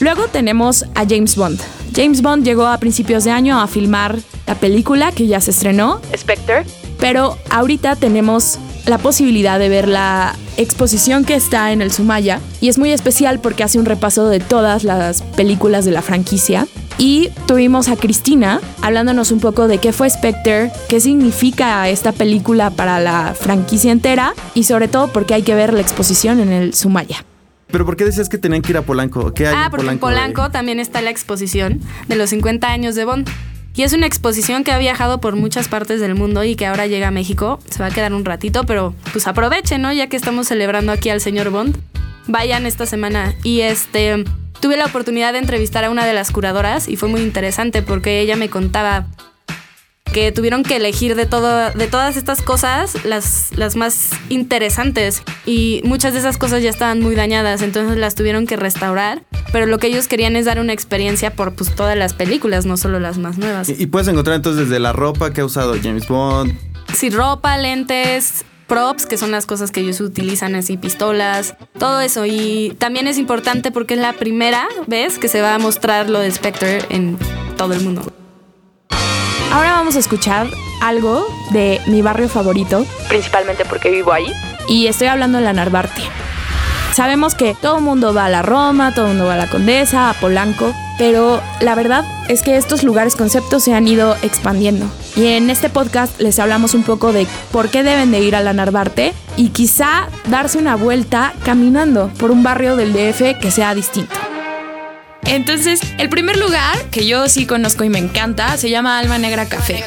Luego 0.00 0.28
tenemos 0.28 0.84
a 0.94 1.04
James 1.06 1.36
Bond. 1.36 1.60
James 1.94 2.22
Bond 2.22 2.44
llegó 2.44 2.66
a 2.66 2.78
principios 2.78 3.24
de 3.24 3.30
año 3.30 3.60
a 3.60 3.66
filmar 3.66 4.18
la 4.46 4.54
película 4.54 5.12
que 5.12 5.26
ya 5.26 5.40
se 5.40 5.50
estrenó, 5.50 6.00
Spectre, 6.16 6.64
pero 6.98 7.36
ahorita 7.50 7.96
tenemos 7.96 8.58
la 8.86 8.96
posibilidad 8.98 9.58
de 9.58 9.68
ver 9.68 9.86
la 9.86 10.34
exposición 10.56 11.24
que 11.24 11.34
está 11.34 11.72
en 11.72 11.82
el 11.82 11.92
Sumaya 11.92 12.40
y 12.60 12.68
es 12.68 12.78
muy 12.78 12.92
especial 12.92 13.40
porque 13.40 13.62
hace 13.62 13.78
un 13.78 13.84
repaso 13.84 14.28
de 14.28 14.40
todas 14.40 14.84
las 14.84 15.22
películas 15.22 15.84
de 15.84 15.90
la 15.90 16.02
franquicia 16.02 16.66
Y 16.98 17.30
tuvimos 17.46 17.88
a 17.88 17.96
Cristina 17.96 18.60
hablándonos 18.82 19.32
un 19.32 19.40
poco 19.40 19.68
de 19.68 19.78
qué 19.78 19.92
fue 19.92 20.10
Spectre, 20.10 20.70
qué 20.88 21.00
significa 21.00 21.88
esta 21.88 22.12
película 22.12 22.70
para 22.70 23.00
la 23.00 23.34
franquicia 23.38 23.92
entera 23.92 24.34
y 24.54 24.64
sobre 24.64 24.88
todo 24.88 25.08
porque 25.08 25.34
hay 25.34 25.42
que 25.42 25.54
ver 25.54 25.72
la 25.72 25.80
exposición 25.80 26.40
en 26.40 26.52
el 26.52 26.74
Sumaya. 26.74 27.24
¿Pero 27.72 27.84
por 27.86 27.96
qué 27.96 28.04
decías 28.04 28.28
que 28.28 28.38
tenían 28.38 28.62
que 28.62 28.72
ir 28.72 28.76
a 28.76 28.82
Polanco? 28.82 29.32
¿Qué 29.32 29.46
hay 29.46 29.54
Ah, 29.56 29.64
en 29.66 29.70
porque 29.70 29.88
en 29.88 29.98
Polanco 29.98 30.50
también 30.50 30.80
está 30.80 31.00
la 31.02 31.10
exposición 31.10 31.80
de 32.08 32.16
los 32.16 32.30
50 32.30 32.68
años 32.68 32.94
de 32.94 33.04
Bond. 33.04 33.28
Y 33.74 33.82
es 33.82 33.92
una 33.92 34.06
exposición 34.06 34.64
que 34.64 34.72
ha 34.72 34.78
viajado 34.78 35.20
por 35.20 35.36
muchas 35.36 35.68
partes 35.68 36.00
del 36.00 36.14
mundo 36.14 36.42
y 36.44 36.56
que 36.56 36.66
ahora 36.66 36.86
llega 36.86 37.08
a 37.08 37.10
México. 37.12 37.60
Se 37.70 37.78
va 37.78 37.86
a 37.86 37.90
quedar 37.90 38.12
un 38.12 38.24
ratito, 38.24 38.64
pero 38.64 38.94
pues 39.12 39.26
aprovechen, 39.26 39.80
¿no? 39.82 39.92
Ya 39.92 40.08
que 40.08 40.16
estamos 40.16 40.48
celebrando 40.48 40.92
aquí 40.92 41.08
al 41.08 41.20
señor 41.20 41.50
Bond. 41.50 41.76
Vayan 42.26 42.66
esta 42.66 42.84
semana. 42.84 43.34
Y 43.44 43.60
este, 43.60 44.24
tuve 44.60 44.76
la 44.76 44.86
oportunidad 44.86 45.32
de 45.32 45.38
entrevistar 45.38 45.84
a 45.84 45.90
una 45.90 46.04
de 46.04 46.12
las 46.12 46.32
curadoras 46.32 46.88
y 46.88 46.96
fue 46.96 47.08
muy 47.08 47.20
interesante 47.22 47.82
porque 47.82 48.20
ella 48.20 48.36
me 48.36 48.50
contaba 48.50 49.06
que 50.12 50.32
tuvieron 50.32 50.62
que 50.62 50.76
elegir 50.76 51.14
de 51.14 51.26
todo, 51.26 51.70
de 51.70 51.86
todas 51.86 52.16
estas 52.16 52.42
cosas 52.42 53.04
las, 53.04 53.50
las 53.56 53.76
más 53.76 54.10
interesantes 54.28 55.22
y 55.46 55.80
muchas 55.84 56.12
de 56.12 56.18
esas 56.18 56.36
cosas 56.38 56.62
ya 56.62 56.70
estaban 56.70 57.00
muy 57.00 57.14
dañadas, 57.14 57.62
entonces 57.62 57.96
las 57.96 58.14
tuvieron 58.14 58.46
que 58.46 58.56
restaurar, 58.56 59.22
pero 59.52 59.66
lo 59.66 59.78
que 59.78 59.88
ellos 59.88 60.08
querían 60.08 60.36
es 60.36 60.44
dar 60.44 60.60
una 60.60 60.72
experiencia 60.72 61.34
por 61.34 61.54
pues 61.54 61.74
todas 61.74 61.96
las 61.96 62.14
películas, 62.14 62.66
no 62.66 62.76
solo 62.76 63.00
las 63.00 63.18
más 63.18 63.38
nuevas. 63.38 63.68
Y, 63.68 63.82
y 63.82 63.86
puedes 63.86 64.08
encontrar 64.08 64.36
entonces 64.36 64.68
desde 64.68 64.80
la 64.80 64.92
ropa 64.92 65.32
que 65.32 65.40
ha 65.40 65.44
usado 65.44 65.74
James 65.82 66.06
Bond. 66.08 66.56
Sí, 66.94 67.10
ropa, 67.10 67.56
lentes, 67.56 68.44
props, 68.70 69.04
que 69.04 69.16
son 69.16 69.32
las 69.32 69.46
cosas 69.46 69.70
que 69.72 69.80
ellos 69.80 70.00
utilizan 70.00 70.54
así, 70.54 70.76
pistolas, 70.76 71.56
todo 71.78 72.00
eso. 72.00 72.24
Y 72.24 72.76
también 72.78 73.08
es 73.08 73.18
importante 73.18 73.70
porque 73.70 73.94
es 73.94 74.00
la 74.00 74.12
primera 74.12 74.68
vez 74.86 75.18
que 75.18 75.28
se 75.28 75.42
va 75.42 75.54
a 75.54 75.58
mostrar 75.58 76.08
lo 76.08 76.20
de 76.20 76.30
Spectre 76.30 76.78
en 76.88 77.18
todo 77.56 77.74
el 77.74 77.80
mundo. 77.80 78.12
Ahora 79.52 79.72
vamos 79.72 79.96
a 79.96 79.98
escuchar 79.98 80.46
algo 80.80 81.26
de 81.50 81.80
mi 81.88 82.02
barrio 82.02 82.28
favorito, 82.28 82.86
principalmente 83.08 83.64
porque 83.64 83.90
vivo 83.90 84.12
ahí. 84.12 84.32
Y 84.68 84.86
estoy 84.86 85.08
hablando 85.08 85.38
de 85.38 85.44
la 85.44 85.52
Narvarte. 85.52 86.02
Sabemos 86.94 87.34
que 87.34 87.56
todo 87.60 87.78
el 87.78 87.82
mundo 87.82 88.14
va 88.14 88.26
a 88.26 88.28
la 88.28 88.42
Roma, 88.42 88.94
todo 88.94 89.06
el 89.06 89.12
mundo 89.12 89.26
va 89.26 89.34
a 89.34 89.38
la 89.38 89.48
Condesa, 89.48 90.08
a 90.08 90.14
Polanco, 90.14 90.72
pero 90.98 91.42
la 91.60 91.74
verdad 91.74 92.04
es 92.28 92.42
que 92.42 92.56
estos 92.56 92.84
lugares 92.84 93.16
conceptos 93.16 93.64
se 93.64 93.74
han 93.74 93.88
ido 93.88 94.16
expandiendo. 94.22 94.86
Y 95.16 95.26
en 95.26 95.50
este 95.50 95.68
podcast 95.68 96.20
les 96.20 96.38
hablamos 96.38 96.74
un 96.74 96.84
poco 96.84 97.12
de 97.12 97.26
por 97.50 97.70
qué 97.70 97.82
deben 97.82 98.12
de 98.12 98.20
ir 98.20 98.36
a 98.36 98.42
la 98.42 98.52
Narvarte 98.52 99.14
y 99.36 99.48
quizá 99.48 100.08
darse 100.28 100.58
una 100.58 100.76
vuelta 100.76 101.32
caminando 101.44 102.08
por 102.20 102.30
un 102.30 102.44
barrio 102.44 102.76
del 102.76 102.92
DF 102.92 103.40
que 103.40 103.50
sea 103.50 103.74
distinto. 103.74 104.14
Entonces, 105.30 105.80
el 105.98 106.08
primer 106.08 106.36
lugar 106.36 106.76
que 106.90 107.06
yo 107.06 107.28
sí 107.28 107.46
conozco 107.46 107.84
y 107.84 107.88
me 107.88 108.00
encanta 108.00 108.56
se 108.56 108.68
llama 108.68 108.98
Alma 108.98 109.16
Negra 109.16 109.46
Café. 109.48 109.84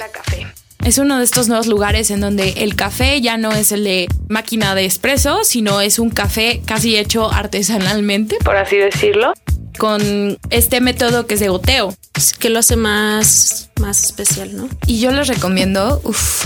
Es 0.85 0.97
uno 0.97 1.17
de 1.17 1.25
estos 1.25 1.49
nuevos 1.49 1.67
lugares 1.67 2.11
en 2.11 2.21
donde 2.21 2.51
el 2.63 2.77
café 2.77 3.19
ya 3.19 3.35
no 3.35 3.51
es 3.51 3.73
el 3.73 3.83
de 3.83 4.07
máquina 4.29 4.73
de 4.73 4.85
espresso, 4.85 5.43
sino 5.43 5.81
es 5.81 5.99
un 5.99 6.09
café 6.11 6.61
casi 6.65 6.95
hecho 6.95 7.29
artesanalmente, 7.29 8.37
por 8.43 8.55
así 8.55 8.77
decirlo, 8.77 9.33
con 9.77 10.37
este 10.49 10.79
método 10.79 11.27
que 11.27 11.33
es 11.33 11.41
de 11.41 11.49
goteo. 11.49 11.93
Que 12.39 12.49
lo 12.49 12.59
hace 12.59 12.77
más, 12.77 13.69
más 13.81 14.01
especial, 14.01 14.55
¿no? 14.55 14.69
Y 14.87 15.01
yo 15.01 15.11
les 15.11 15.27
recomiendo, 15.27 15.99
uff, 16.05 16.45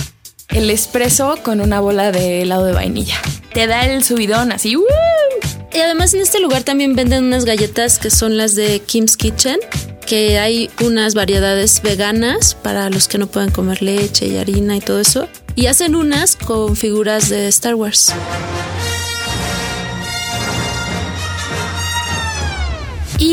el 0.50 0.72
espresso 0.72 1.38
con 1.44 1.62
una 1.62 1.80
bola 1.82 2.12
de 2.12 2.42
helado 2.42 2.66
de 2.66 2.74
vainilla. 2.74 3.18
Te 3.54 3.68
da 3.68 3.86
el 3.86 4.04
subidón 4.04 4.52
así, 4.52 4.76
¡uh! 4.76 4.84
Y 5.78 5.80
además 5.80 6.12
en 6.16 6.22
este 6.22 6.40
lugar 6.40 6.64
también 6.64 6.96
venden 6.96 7.26
unas 7.26 7.46
galletas 7.46 8.00
que 8.00 8.10
son 8.10 8.36
las 8.36 8.56
de 8.56 8.80
Kim's 8.80 9.16
Kitchen, 9.16 9.60
que 10.08 10.40
hay 10.40 10.72
unas 10.84 11.14
variedades 11.14 11.84
veganas 11.84 12.56
para 12.56 12.90
los 12.90 13.08
que 13.08 13.20
no 13.20 13.28
pueden 13.28 13.52
comer 13.52 13.84
leche 13.84 14.26
y 14.26 14.38
harina 14.38 14.76
y 14.76 14.80
todo 14.80 15.00
eso. 15.00 15.28
Y 15.54 15.68
hacen 15.68 15.94
unas 15.94 16.36
con 16.36 16.76
figuras 16.76 17.30
de 17.30 17.48
Star 17.50 17.76
Wars. 17.76 18.12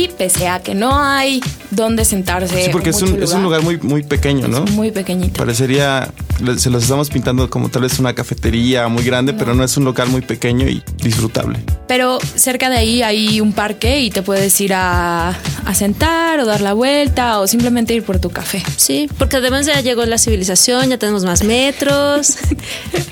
Y 0.04 0.08
pese 0.08 0.49
a 0.49 0.61
que 0.61 0.75
no 0.75 0.99
hay 0.99 1.40
dónde 1.70 2.04
sentarse. 2.04 2.64
Sí, 2.64 2.70
porque 2.70 2.90
es 2.90 3.00
un, 3.00 3.12
mucho 3.12 3.25
es 3.25 3.32
un 3.32 3.42
lugar 3.42 3.62
muy, 3.62 3.78
muy 3.78 4.02
pequeño, 4.02 4.49
¿no? 4.49 4.64
muy 4.73 4.90
pequeñito. 4.90 5.38
Parecería, 5.38 6.12
se 6.58 6.68
los 6.68 6.82
estamos 6.82 7.08
pintando 7.08 7.49
como 7.49 7.70
tal 7.70 7.82
vez 7.82 7.99
una 7.99 8.14
cafetería 8.14 8.88
muy 8.88 9.02
grande, 9.02 9.32
pero 9.32 9.54
no 9.54 9.64
es 9.64 9.75
un 9.78 9.84
local 9.84 10.08
muy 10.08 10.20
pequeño 10.20 10.68
y 10.68 10.82
disfrutable. 11.02 11.58
Pero 11.88 12.18
cerca 12.34 12.68
de 12.68 12.76
ahí 12.76 13.02
hay 13.02 13.40
un 13.40 13.54
parque 13.54 14.00
y 14.00 14.11
te 14.11 14.20
puedes 14.20 14.61
ir 14.61 14.75
a, 14.75 15.30
a 15.30 15.75
sentar 15.75 16.38
o 16.40 16.44
dar 16.44 16.61
la 16.61 16.75
vuelta 16.75 17.40
o 17.40 17.46
simplemente 17.46 17.94
ir 17.94 18.02
por 18.02 18.18
tu 18.18 18.28
café. 18.28 18.62
Sí, 18.76 19.08
porque 19.18 19.37
además 19.37 19.64
ya 19.64 19.80
llegó 19.80 20.04
la 20.04 20.18
civilización, 20.18 20.90
ya 20.90 20.99
tenemos 20.99 21.25
más 21.25 21.44
metros. 21.44 22.37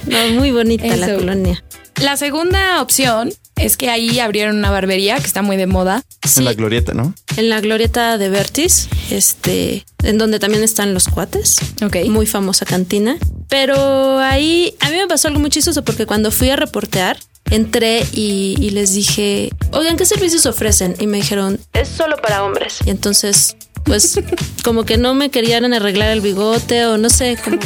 No, 0.07 0.19
muy 0.39 0.51
bonita 0.51 0.95
la 0.97 1.15
colonia. 1.15 1.63
La 2.03 2.17
segunda 2.17 2.83
opción 2.83 3.33
es 3.57 3.77
que 3.77 3.91
ahí 3.91 4.19
abrieron 4.21 4.57
una 4.57 4.71
barbería 4.71 5.17
que 5.19 5.27
está 5.27 5.43
muy 5.43 5.57
de 5.57 5.67
moda. 5.67 6.03
Sí, 6.27 6.41
En 6.41 6.45
la 6.47 6.55
glorieta, 6.55 6.95
¿no? 6.95 7.15
en 7.37 7.49
la 7.49 7.61
glorieta 7.61 8.19
de 8.19 8.29
Vertis, 8.29 8.89
este, 9.11 9.85
en 10.03 10.19
donde 10.19 10.39
también 10.39 10.63
están 10.63 10.93
los 10.95 11.09
cuates. 11.09 11.57
Ok. 11.85 11.97
Muy 12.09 12.27
famosa 12.27 12.67
cantina. 12.67 13.17
Pero 13.49 14.19
ahí 14.19 14.75
a 14.81 14.91
mí 14.91 14.97
me 14.97 15.07
pasó 15.07 15.29
algo 15.29 15.41
muy 15.41 15.51
chistoso 15.51 15.83
porque 15.85 16.07
cuando 16.07 16.31
fui 16.31 16.51
a 16.51 16.57
reportear, 16.57 17.19
entré 17.51 18.07
y, 18.13 18.55
y 18.59 18.71
les 18.71 18.95
dije, 18.95 19.51
oigan, 19.73 19.97
¿qué 19.97 20.05
servicios 20.07 20.47
ofrecen? 20.47 20.95
Y 20.99 21.07
me 21.07 21.19
dijeron, 21.19 21.59
es 21.73 21.89
solo 21.89 22.17
para 22.17 22.45
hombres. 22.45 22.79
Y 22.87 22.91
entonces, 22.91 23.57
pues, 23.85 24.19
como 24.65 24.85
que 24.85 24.97
no 24.99 25.15
me 25.15 25.31
querían 25.31 25.73
arreglar 25.73 26.11
el 26.11 26.21
bigote 26.21 26.87
o 26.87 26.99
no 26.99 27.09
sé, 27.11 27.37
como... 27.45 27.59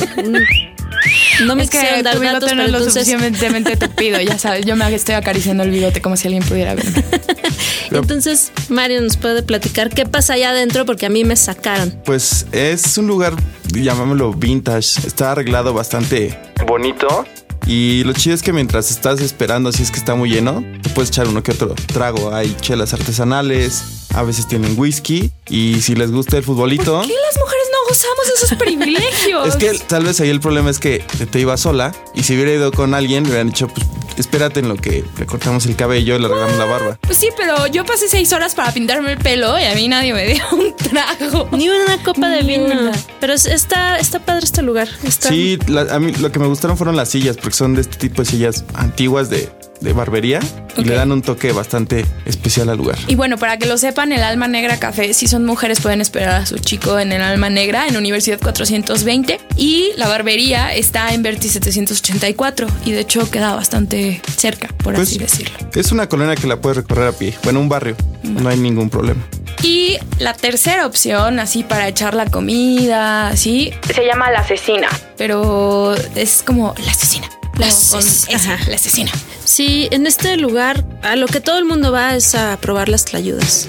No 1.44 1.56
me 1.56 1.64
es 1.64 1.70
que 1.70 1.78
quisieron 1.78 2.02
dar 2.02 2.16
tu 2.16 2.22
datos, 2.22 2.50
bigote 2.50 2.54
no 2.54 2.64
pero 2.64 2.78
entonces... 2.78 3.06
suficientemente 3.06 3.76
tupido, 3.88 4.20
ya 4.20 4.38
sabes. 4.38 4.64
Yo 4.64 4.76
me 4.76 4.94
estoy 4.94 5.14
acariciando 5.14 5.62
el 5.62 5.70
bigote 5.70 6.00
como 6.00 6.16
si 6.16 6.28
alguien 6.28 6.44
pudiera 6.44 6.74
verme. 6.74 7.04
Entonces, 7.90 8.50
Mario 8.68 9.00
nos 9.00 9.16
puede 9.16 9.42
platicar 9.42 9.90
qué 9.90 10.06
pasa 10.06 10.34
allá 10.34 10.50
adentro 10.50 10.84
porque 10.84 11.06
a 11.06 11.08
mí 11.08 11.24
me 11.24 11.36
sacaron. 11.36 11.90
Pues 12.04 12.46
es 12.52 12.98
un 12.98 13.06
lugar, 13.06 13.34
llamámoslo 13.72 14.32
vintage, 14.32 15.06
está 15.06 15.32
arreglado 15.32 15.72
bastante 15.72 16.36
bonito. 16.66 17.24
Y 17.66 18.04
lo 18.04 18.12
chido 18.12 18.34
es 18.34 18.42
que 18.42 18.52
mientras 18.52 18.90
estás 18.92 19.20
esperando, 19.20 19.72
si 19.72 19.82
es 19.82 19.90
que 19.90 19.98
está 19.98 20.14
muy 20.14 20.30
lleno, 20.30 20.64
te 20.82 20.88
puedes 20.90 21.10
echar 21.10 21.26
uno 21.26 21.42
que 21.42 21.50
otro 21.50 21.74
trago. 21.86 22.32
Hay 22.32 22.54
chelas 22.60 22.94
artesanales, 22.94 24.06
a 24.14 24.22
veces 24.22 24.46
tienen 24.46 24.78
whisky. 24.78 25.32
Y 25.48 25.80
si 25.80 25.96
les 25.96 26.12
gusta 26.12 26.36
el 26.36 26.44
futbolito, 26.44 27.02
¿Qué 27.02 27.08
las 27.08 27.38
mujeres 27.40 27.55
gozamos 27.88 28.26
de 28.26 28.44
esos 28.44 28.58
privilegios? 28.58 29.48
es 29.48 29.56
que 29.56 29.78
tal 29.86 30.04
vez 30.04 30.20
ahí 30.20 30.30
el 30.30 30.40
problema 30.40 30.70
es 30.70 30.78
que 30.78 30.98
te 31.30 31.40
ibas 31.40 31.60
sola. 31.60 31.92
Y 32.14 32.22
si 32.22 32.34
hubiera 32.34 32.52
ido 32.52 32.72
con 32.72 32.94
alguien, 32.94 33.24
le 33.24 33.30
hubieran 33.30 33.48
dicho, 33.48 33.68
pues 33.68 33.86
espérate 34.18 34.60
en 34.60 34.68
lo 34.68 34.76
que 34.76 35.04
le 35.18 35.26
cortamos 35.26 35.66
el 35.66 35.76
cabello 35.76 36.16
y 36.16 36.18
le 36.18 36.26
arreglamos 36.26 36.56
la 36.56 36.64
barba. 36.64 36.98
Pues 37.02 37.18
sí, 37.18 37.28
pero 37.36 37.66
yo 37.66 37.84
pasé 37.84 38.08
seis 38.08 38.32
horas 38.32 38.54
para 38.54 38.72
pintarme 38.72 39.12
el 39.12 39.18
pelo 39.18 39.58
y 39.58 39.64
a 39.64 39.74
mí 39.74 39.88
nadie 39.88 40.12
me 40.14 40.26
dio 40.26 40.42
un 40.52 40.74
trago. 40.76 41.48
Ni 41.52 41.68
una 41.68 42.02
copa 42.02 42.28
de 42.30 42.42
vino. 42.42 42.64
una. 42.64 42.92
Pero 43.20 43.32
es- 43.34 43.46
está, 43.46 43.98
está 43.98 44.20
padre 44.20 44.44
este 44.44 44.62
lugar. 44.62 44.88
Está, 45.02 45.28
Sí, 45.28 45.58
la- 45.66 45.82
a 45.94 45.98
mí 46.00 46.12
lo 46.12 46.32
que 46.32 46.38
me 46.38 46.46
gustaron 46.46 46.76
fueron 46.76 46.96
las 46.96 47.10
sillas, 47.10 47.36
porque 47.36 47.56
son 47.56 47.74
de 47.74 47.82
este 47.82 47.96
tipo 47.96 48.22
de 48.22 48.30
sillas 48.30 48.64
antiguas 48.74 49.28
de, 49.28 49.50
de 49.80 49.92
barbería 49.92 50.40
y 50.76 50.84
le 50.84 50.94
dan 50.94 51.12
un 51.12 51.22
toque 51.22 51.52
bastante 51.52 52.04
especial 52.24 52.68
al 52.68 52.78
lugar. 52.78 52.98
Y 53.06 53.14
bueno, 53.14 53.38
para 53.38 53.58
que 53.58 53.66
lo 53.66 53.78
sepan, 53.78 54.12
el 54.12 54.22
Alma 54.22 54.48
Negra 54.48 54.78
Café, 54.78 55.14
si 55.14 55.26
son 55.26 55.44
mujeres 55.44 55.80
pueden 55.80 56.00
esperar 56.00 56.42
a 56.42 56.46
su 56.46 56.58
chico 56.58 56.98
en 56.98 57.12
el 57.12 57.22
Alma 57.22 57.50
Negra, 57.50 57.86
en 57.86 57.96
Universidad 57.96 58.38
420. 58.40 59.40
Y 59.56 59.90
la 59.96 60.08
barbería 60.08 60.74
está 60.74 61.12
en 61.14 61.22
Verti 61.22 61.48
784 61.48 62.66
y 62.84 62.92
de 62.92 63.00
hecho 63.00 63.30
queda 63.30 63.54
bastante 63.54 64.20
cerca, 64.36 64.68
por 64.82 64.94
Pues- 64.94 65.08
así 65.08 65.18
decirlo. 65.18 65.56
Es 65.74 65.92
una 65.92 66.08
colonia 66.08 66.34
que 66.36 66.46
la 66.46 66.60
puedes 66.60 66.76
recorrer 66.78 67.08
a 67.08 67.12
pie. 67.12 67.34
Bueno, 67.44 67.60
un 67.60 67.68
barrio. 67.68 67.96
No 68.22 68.48
hay 68.48 68.56
ningún 68.58 68.90
problema. 68.90 69.22
Y 69.62 69.96
la 70.18 70.34
tercera 70.34 70.86
opción, 70.86 71.38
así 71.38 71.62
para 71.62 71.88
echar 71.88 72.14
la 72.14 72.26
comida, 72.26 73.28
así, 73.28 73.72
se 73.94 74.04
llama 74.04 74.30
la 74.30 74.40
asesina, 74.40 74.88
pero 75.16 75.94
es 76.14 76.42
como 76.44 76.74
la 76.84 76.90
asesina. 76.90 77.28
La 77.58 77.68
ases- 77.68 78.26
esa, 78.28 78.54
asesina. 78.54 79.10
Sí, 79.44 79.88
en 79.90 80.06
este 80.06 80.36
lugar 80.36 80.84
a 81.02 81.16
lo 81.16 81.26
que 81.26 81.40
todo 81.40 81.58
el 81.58 81.64
mundo 81.64 81.90
va 81.92 82.14
es 82.14 82.34
a 82.34 82.56
probar 82.60 82.88
las 82.88 83.04
tlayudas. 83.06 83.68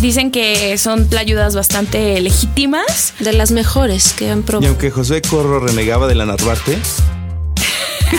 Dicen 0.00 0.30
que 0.30 0.76
son 0.78 1.08
tlayudas 1.08 1.54
bastante 1.56 2.20
legítimas. 2.20 3.14
De 3.18 3.32
las 3.32 3.50
mejores 3.50 4.12
que 4.12 4.30
han 4.30 4.40
Y 4.40 4.42
probado. 4.42 4.68
aunque 4.68 4.90
José 4.90 5.22
Corro 5.22 5.58
renegaba 5.60 6.06
de 6.06 6.14
la 6.14 6.26
Narvarte, 6.26 6.78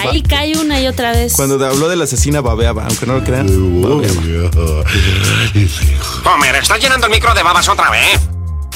Ahí 0.03 0.21
cae 0.21 0.57
una 0.57 0.81
y 0.81 0.87
otra 0.87 1.11
vez. 1.13 1.31
cuando 1.33 1.63
habló 1.65 1.87
de 1.87 1.95
la 1.95 2.03
asesina 2.03 2.41
babeaba, 2.41 2.85
aunque 2.87 3.05
no 3.05 3.13
lo 3.19 3.23
crean, 3.23 3.47
babeaba. 3.81 4.83
Homer, 6.25 6.55
¿estás 6.55 6.81
llenando 6.81 7.07
el 7.07 7.13
micro 7.13 7.33
de 7.33 7.41
babas 7.43 7.69
otra 7.69 7.89
vez? 7.91 8.19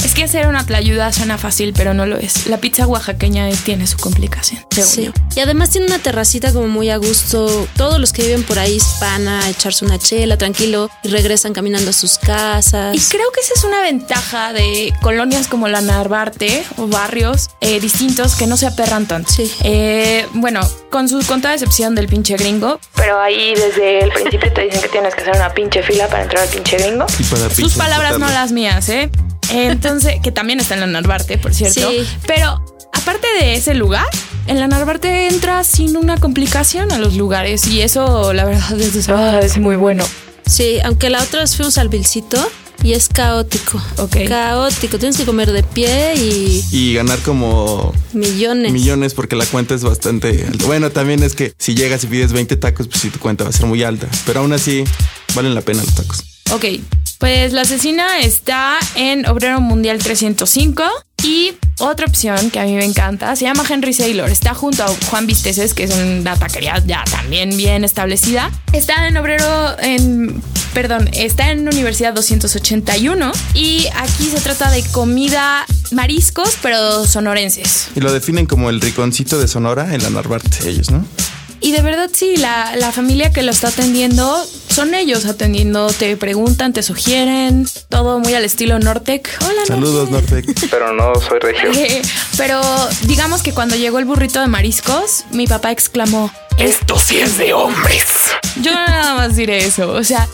Es 0.03 0.15
que 0.15 0.24
hacer 0.24 0.48
una 0.48 0.65
tlayuda 0.65 1.13
suena 1.13 1.38
fácil, 1.38 1.74
pero 1.75 1.93
no 1.93 2.05
lo 2.08 2.17
es. 2.17 2.48
La 2.48 2.58
pizza 2.58 2.88
oaxaqueña 2.88 3.48
tiene 3.63 3.86
su 3.86 3.98
complicación. 3.98 4.65
Sí. 4.72 5.12
Y 5.36 5.39
además 5.39 5.70
tiene 5.70 5.88
una 5.88 6.00
terracita 6.00 6.51
como 6.51 6.67
muy 6.67 6.89
a 6.89 6.98
gusto. 6.98 7.67
Todos 7.75 8.00
los 8.00 8.12
que 8.12 8.24
viven 8.24 8.43
por 8.43 8.58
ahí 8.58 8.79
van 9.00 9.27
a 9.27 9.48
echarse 9.48 9.86
una 9.86 10.00
chela 10.00 10.38
tranquilo 10.38 10.89
y 11.03 11.10
regresan 11.10 11.53
caminando 11.53 11.91
a 11.91 11.93
sus 11.93 12.17
casas. 12.17 12.96
Y 12.96 13.00
creo 13.15 13.31
que 13.31 13.41
esa 13.41 13.53
es 13.55 13.63
una 13.63 13.81
ventaja 13.81 14.53
de 14.53 14.91
colonias 15.01 15.48
como 15.48 15.67
la 15.67 15.81
Narvarte 15.81 16.63
o 16.77 16.88
barrios 16.88 17.50
eh, 17.62 17.79
distintos 17.79 18.36
que 18.36 18.48
no 18.48 18.58
se 18.58 18.65
aperran 18.65 19.05
tanto. 19.05 19.31
Sí. 19.31 19.51
Eh, 19.63 20.25
bueno, 20.34 20.62
con 20.89 21.10
su 21.10 21.24
con 21.27 21.41
toda 21.41 21.53
excepción 21.53 21.93
del 21.93 22.08
pinche 22.08 22.36
gringo. 22.38 22.79
Pero 22.96 23.20
ahí 23.20 23.53
desde 23.53 24.03
el 24.03 24.12
principio 24.12 24.51
te 24.51 24.62
dicen 24.62 24.81
que 24.81 24.89
tienes 24.89 25.13
que 25.13 25.22
hacer 25.22 25.36
una 25.36 25.53
pinche 25.53 25.84
fila 25.84 26.08
para 26.08 26.24
entrar 26.24 26.43
al 26.43 26.50
pinche 26.50 26.77
gringo. 26.77 27.05
Y 27.20 27.24
para 27.24 27.50
Sus 27.50 27.75
palabras, 27.75 28.17
no 28.17 28.27
las 28.29 28.51
mías, 28.51 28.89
¿eh? 28.89 29.12
Entonces, 29.51 30.15
que 30.24 30.31
también 30.31 30.60
está 30.60 30.74
en 30.75 30.79
la 30.81 30.88
Narvarte, 30.88 31.38
por 31.38 31.53
cierto. 31.53 31.89
Sí. 31.89 31.98
Pero 32.27 32.63
aparte 32.93 33.27
de 33.39 33.55
ese 33.55 33.74
lugar, 33.74 34.05
en 34.48 34.60
la 34.60 34.67
Narvarte 34.67 35.27
entras 35.27 35.67
sin 35.67 35.98
una 35.98 36.17
complicación 36.17 36.91
a 36.91 36.98
los 36.98 37.15
lugares 37.15 37.67
y 37.67 37.81
eso, 37.81 38.34
la 38.34 38.46
verdad, 38.46 38.79
es, 38.79 39.10
ah, 39.10 39.39
es 39.41 39.58
muy 39.58 39.75
bueno. 39.75 40.03
Sí, 40.46 40.79
aunque 40.84 41.10
la 41.10 41.22
otra 41.22 41.41
vez 41.41 41.55
fuimos 41.55 41.77
al 41.77 41.89
Vilcito 41.89 42.38
y 42.84 42.93
es 42.93 43.10
caótico. 43.10 43.81
Ok. 43.98 44.17
Caótico. 44.27 44.98
Tienes 44.98 45.15
que 45.17 45.24
comer 45.24 45.51
de 45.51 45.62
pie 45.63 46.15
y 46.15 46.63
Y 46.72 46.93
ganar 46.96 47.20
como 47.20 47.93
millones. 48.13 48.72
millones 48.72 49.13
porque 49.13 49.36
la 49.36 49.46
cuenta 49.46 49.75
es 49.75 49.84
bastante 49.84 50.46
alta. 50.48 50.65
Bueno, 50.65 50.89
también 50.89 51.22
es 51.24 51.36
que 51.36 51.53
si 51.60 51.75
llegas 51.75 52.03
y 52.03 52.08
pides 52.08 52.34
20 52.34 52.55
tacos, 52.58 52.88
pues 52.88 53.00
sí, 53.01 53.10
tu 53.10 53.20
cuenta 53.20 53.43
va 53.43 53.51
a 53.51 53.53
ser 53.53 53.67
muy 53.67 53.84
alta. 53.84 54.08
Pero 54.25 54.39
aún 54.39 54.51
así, 54.53 54.84
valen 55.36 55.53
la 55.53 55.62
pena 55.62 55.84
los 55.84 55.93
tacos. 55.93 56.24
Ok, 56.51 56.65
pues 57.22 57.54
la 57.54 57.62
asesina 57.62 58.20
está 58.20 58.80
en 58.96 59.28
Obrero 59.28 59.62
Mundial 59.62 60.00
305 60.00 60.84
y 61.24 61.54
otra 61.78 62.08
opción 62.08 62.50
que 62.50 62.60
a 62.60 62.63
mí 62.66 62.74
me 62.74 62.84
encanta 62.84 63.36
se 63.36 63.46
llama 63.46 63.63
Henry 63.70 63.94
Saylor. 63.94 64.28
Está 64.32 64.56
junto 64.56 64.84
a 64.84 64.88
Juan 64.88 65.28
Visteces, 65.28 65.75
que 65.75 65.84
es 65.84 65.94
una 65.94 66.36
taquería 66.36 66.82
ya 66.84 67.04
también 67.04 67.56
bien 67.56 67.84
establecida. 67.84 68.50
Está 68.74 69.08
en 69.08 69.18
Obrero, 69.18 69.80
en, 69.80 70.42
perdón, 70.74 71.12
está 71.13 71.51
en 71.51 71.68
Universidad 71.68 72.12
281 72.16 73.32
y 73.54 73.86
aquí 73.98 74.25
se 74.25 74.42
trata 74.42 74.72
de 74.72 74.84
comida 74.86 75.68
mariscos, 75.92 76.58
pero 76.63 77.06
sonorenses. 77.06 77.90
Y 77.96 78.00
lo 78.00 78.12
definen 78.12 78.48
como 78.48 78.72
el 78.72 78.82
riconcito 78.82 79.40
de 79.40 79.48
Sonora 79.48 79.94
en 79.94 80.01
la 80.01 80.10
Narvarte, 80.10 80.68
ellos, 80.68 80.90
¿no? 80.90 81.06
Y 81.63 81.72
de 81.74 81.82
verdad 81.82 82.10
sí, 82.12 82.38
la, 82.38 82.75
la 82.75 82.91
familia 82.91 83.32
que 83.32 83.44
lo 83.44 83.51
está 83.51 83.68
atendiendo 83.68 84.44
son 84.68 84.94
ellos 84.96 85.25
atendiendo, 85.25 85.88
te 85.88 86.18
preguntan, 86.18 86.74
te 86.74 86.82
sugieren, 86.82 87.68
todo 87.89 88.20
muy 88.20 88.34
al 88.34 88.44
estilo 88.46 88.80
Nortec. 88.80 89.30
Hola, 89.41 89.65
Saludos, 89.68 90.10
Nortec. 90.10 90.48
Nortec. 90.48 90.70
Pero 90.72 90.94
no 90.94 91.13
soy 91.15 91.39
regio. 91.39 91.72
Eh, 91.74 92.01
Pero 92.38 92.62
digamos 93.03 93.44
que 93.44 93.53
cuando 93.53 93.75
llegó 93.75 94.00
el 94.00 94.06
burrito 94.06 94.39
de 94.41 94.48
mariscos, 94.48 95.25
mi 95.32 95.46
papá 95.46 95.72
exclamó, 95.72 96.32
Esto 96.58 96.98
sí 96.98 97.20
es 97.20 97.38
de 97.38 97.53
hombres. 97.53 98.06
yo 98.62 98.74
nada 98.74 99.15
más 99.15 99.36
diré 99.36 99.60
eso, 99.65 99.91
o 99.91 100.03
sea... 100.03 100.27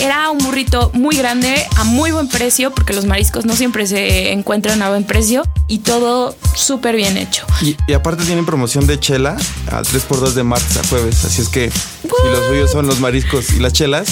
Era 0.00 0.30
un 0.30 0.38
burrito 0.38 0.90
muy 0.94 1.14
grande, 1.14 1.66
a 1.76 1.84
muy 1.84 2.10
buen 2.10 2.26
precio, 2.26 2.70
porque 2.70 2.94
los 2.94 3.04
mariscos 3.04 3.44
no 3.44 3.54
siempre 3.54 3.86
se 3.86 4.32
encuentran 4.32 4.80
a 4.80 4.88
buen 4.88 5.04
precio 5.04 5.42
y 5.68 5.80
todo 5.80 6.34
súper 6.54 6.96
bien 6.96 7.18
hecho. 7.18 7.44
Y, 7.60 7.76
y 7.86 7.92
aparte 7.92 8.24
tienen 8.24 8.46
promoción 8.46 8.86
de 8.86 8.98
chela 8.98 9.36
al 9.70 9.84
3x2 9.84 10.32
de 10.32 10.42
martes 10.42 10.78
a 10.78 10.86
jueves. 10.88 11.22
Así 11.26 11.42
es 11.42 11.50
que 11.50 11.70
si 11.70 12.28
los 12.30 12.46
suyos 12.46 12.70
son 12.70 12.86
los 12.86 12.98
mariscos 12.98 13.50
y 13.50 13.58
las 13.58 13.74
chelas, 13.74 14.08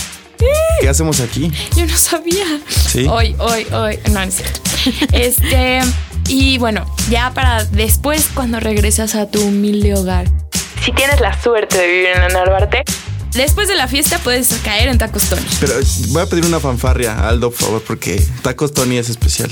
¿qué 0.83 0.91
hacemos 0.91 1.21
aquí? 1.21 1.51
Yo 1.75 1.87
no 1.87 1.97
sabía. 1.97 2.45
Sí. 2.69 3.07
Hoy, 3.09 3.35
hoy, 3.39 3.67
hoy. 3.73 3.99
No, 4.09 4.15
no 4.15 4.21
es 4.23 4.35
cierto. 4.35 4.61
Este. 5.13 5.81
Y 6.29 6.59
bueno, 6.59 6.85
ya 7.09 7.33
para 7.33 7.65
después, 7.65 8.29
cuando 8.35 8.61
regresas 8.61 9.15
a 9.15 9.31
tu 9.31 9.41
humilde 9.41 9.95
hogar. 9.95 10.27
Si 10.85 10.93
tienes 10.93 11.21
la 11.21 11.41
suerte 11.41 11.79
de 11.79 11.87
vivir 11.87 12.09
en 12.09 12.21
la 12.21 12.29
Narvarte, 12.29 12.85
después 13.35 13.69
de 13.69 13.75
la 13.75 13.89
fiesta 13.89 14.19
puedes 14.19 14.53
caer 14.65 14.89
en 14.89 14.99
tacos 14.99 15.29
Tony. 15.29 15.43
Pero 15.61 15.75
voy 16.11 16.23
a 16.23 16.27
pedir 16.27 16.47
una 16.47 16.61
fanfarria 16.61 17.29
Aldo, 17.29 17.51
por 17.51 17.59
favor, 17.59 17.83
porque 17.87 18.23
Tacos 18.43 18.73
Tony 18.73 18.99
es 18.99 19.09
especial. 19.09 19.51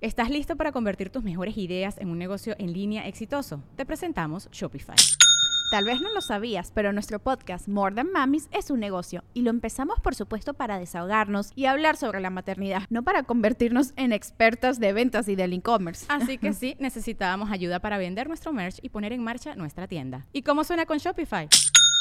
¿Estás 0.00 0.30
listo 0.30 0.56
para 0.56 0.72
convertir 0.72 1.10
tus 1.10 1.24
mejores 1.24 1.56
ideas 1.56 1.96
en 1.98 2.10
un 2.10 2.18
negocio 2.18 2.54
en 2.58 2.72
línea 2.72 3.08
exitoso? 3.08 3.62
Te 3.76 3.86
presentamos 3.86 4.48
Shopify. 4.52 4.96
Tal 5.70 5.84
vez 5.84 6.00
no 6.00 6.12
lo 6.14 6.20
sabías, 6.20 6.70
pero 6.72 6.92
nuestro 6.92 7.18
podcast 7.18 7.66
More 7.66 7.92
Than 7.92 8.12
Mamis 8.12 8.48
es 8.52 8.70
un 8.70 8.78
negocio 8.78 9.24
y 9.34 9.42
lo 9.42 9.50
empezamos 9.50 9.98
por 10.00 10.14
supuesto 10.14 10.54
para 10.54 10.78
desahogarnos 10.78 11.50
y 11.56 11.64
hablar 11.64 11.96
sobre 11.96 12.20
la 12.20 12.30
maternidad, 12.30 12.82
no 12.88 13.02
para 13.02 13.24
convertirnos 13.24 13.92
en 13.96 14.12
expertas 14.12 14.78
de 14.78 14.92
ventas 14.92 15.28
y 15.28 15.34
del 15.34 15.52
e-commerce. 15.52 16.06
Así 16.08 16.38
que 16.38 16.52
sí, 16.52 16.76
necesitábamos 16.78 17.50
ayuda 17.50 17.80
para 17.80 17.98
vender 17.98 18.28
nuestro 18.28 18.52
merch 18.52 18.78
y 18.80 18.90
poner 18.90 19.12
en 19.12 19.24
marcha 19.24 19.56
nuestra 19.56 19.88
tienda. 19.88 20.26
¿Y 20.32 20.42
cómo 20.42 20.62
suena 20.62 20.86
con 20.86 20.98
Shopify? 20.98 21.48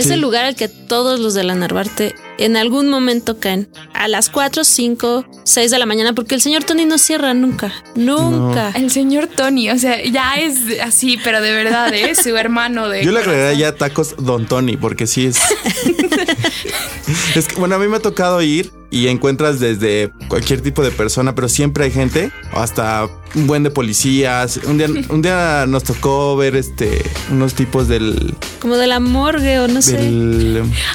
Es 0.00 0.06
Sí. 0.06 0.14
el 0.14 0.20
lugar 0.20 0.44
al 0.46 0.56
que 0.56 0.68
todos 0.68 1.20
los 1.20 1.34
de 1.34 1.44
la 1.44 1.54
Narvarte 1.54 2.14
en 2.38 2.56
algún 2.56 2.88
momento 2.88 3.38
caen. 3.38 3.68
A 3.92 4.08
las 4.08 4.30
4, 4.30 4.64
5, 4.64 5.26
6 5.44 5.70
de 5.70 5.78
la 5.78 5.84
mañana, 5.86 6.14
porque 6.14 6.34
el 6.34 6.40
señor 6.40 6.64
Tony 6.64 6.86
no 6.86 6.96
cierra 6.96 7.34
nunca. 7.34 7.70
Nunca. 7.94 8.70
El 8.74 8.90
señor 8.90 9.26
Tony, 9.26 9.70
o 9.70 9.78
sea, 9.78 10.02
ya 10.02 10.36
es 10.36 10.80
así, 10.82 11.18
pero 11.22 11.40
de 11.42 11.52
verdad, 11.52 11.92
¿eh? 11.92 12.14
Su 12.14 12.34
hermano 12.36 12.88
de. 12.88 13.04
Yo 13.04 13.12
le 13.12 13.18
agregaría 13.20 13.58
ya 13.70 13.76
tacos 13.76 14.14
Don 14.18 14.46
Tony, 14.46 14.76
porque 14.78 15.06
sí 15.06 15.26
es. 15.26 15.38
es 17.34 17.48
que, 17.48 17.56
bueno, 17.56 17.74
a 17.74 17.78
mí 17.78 17.86
me 17.88 17.96
ha 17.96 18.00
tocado 18.00 18.40
ir 18.42 18.72
y 18.90 19.06
encuentras 19.08 19.60
desde 19.60 20.10
cualquier 20.28 20.60
tipo 20.60 20.82
de 20.82 20.90
persona, 20.90 21.34
pero 21.34 21.48
siempre 21.48 21.84
hay 21.84 21.90
gente, 21.92 22.30
hasta 22.52 23.08
un 23.34 23.46
buen 23.46 23.62
de 23.62 23.70
policías. 23.70 24.58
Un 24.64 24.78
día, 24.78 24.88
un 25.08 25.22
día 25.22 25.64
nos 25.68 25.84
tocó 25.84 26.36
ver 26.36 26.56
este 26.56 27.04
unos 27.30 27.54
tipos 27.54 27.86
del. 27.88 28.34
Como 28.60 28.76
de 28.76 28.86
la 28.88 28.98
morgue 29.00 29.60
o 29.60 29.68
no 29.68 29.80
sé. 29.80 29.96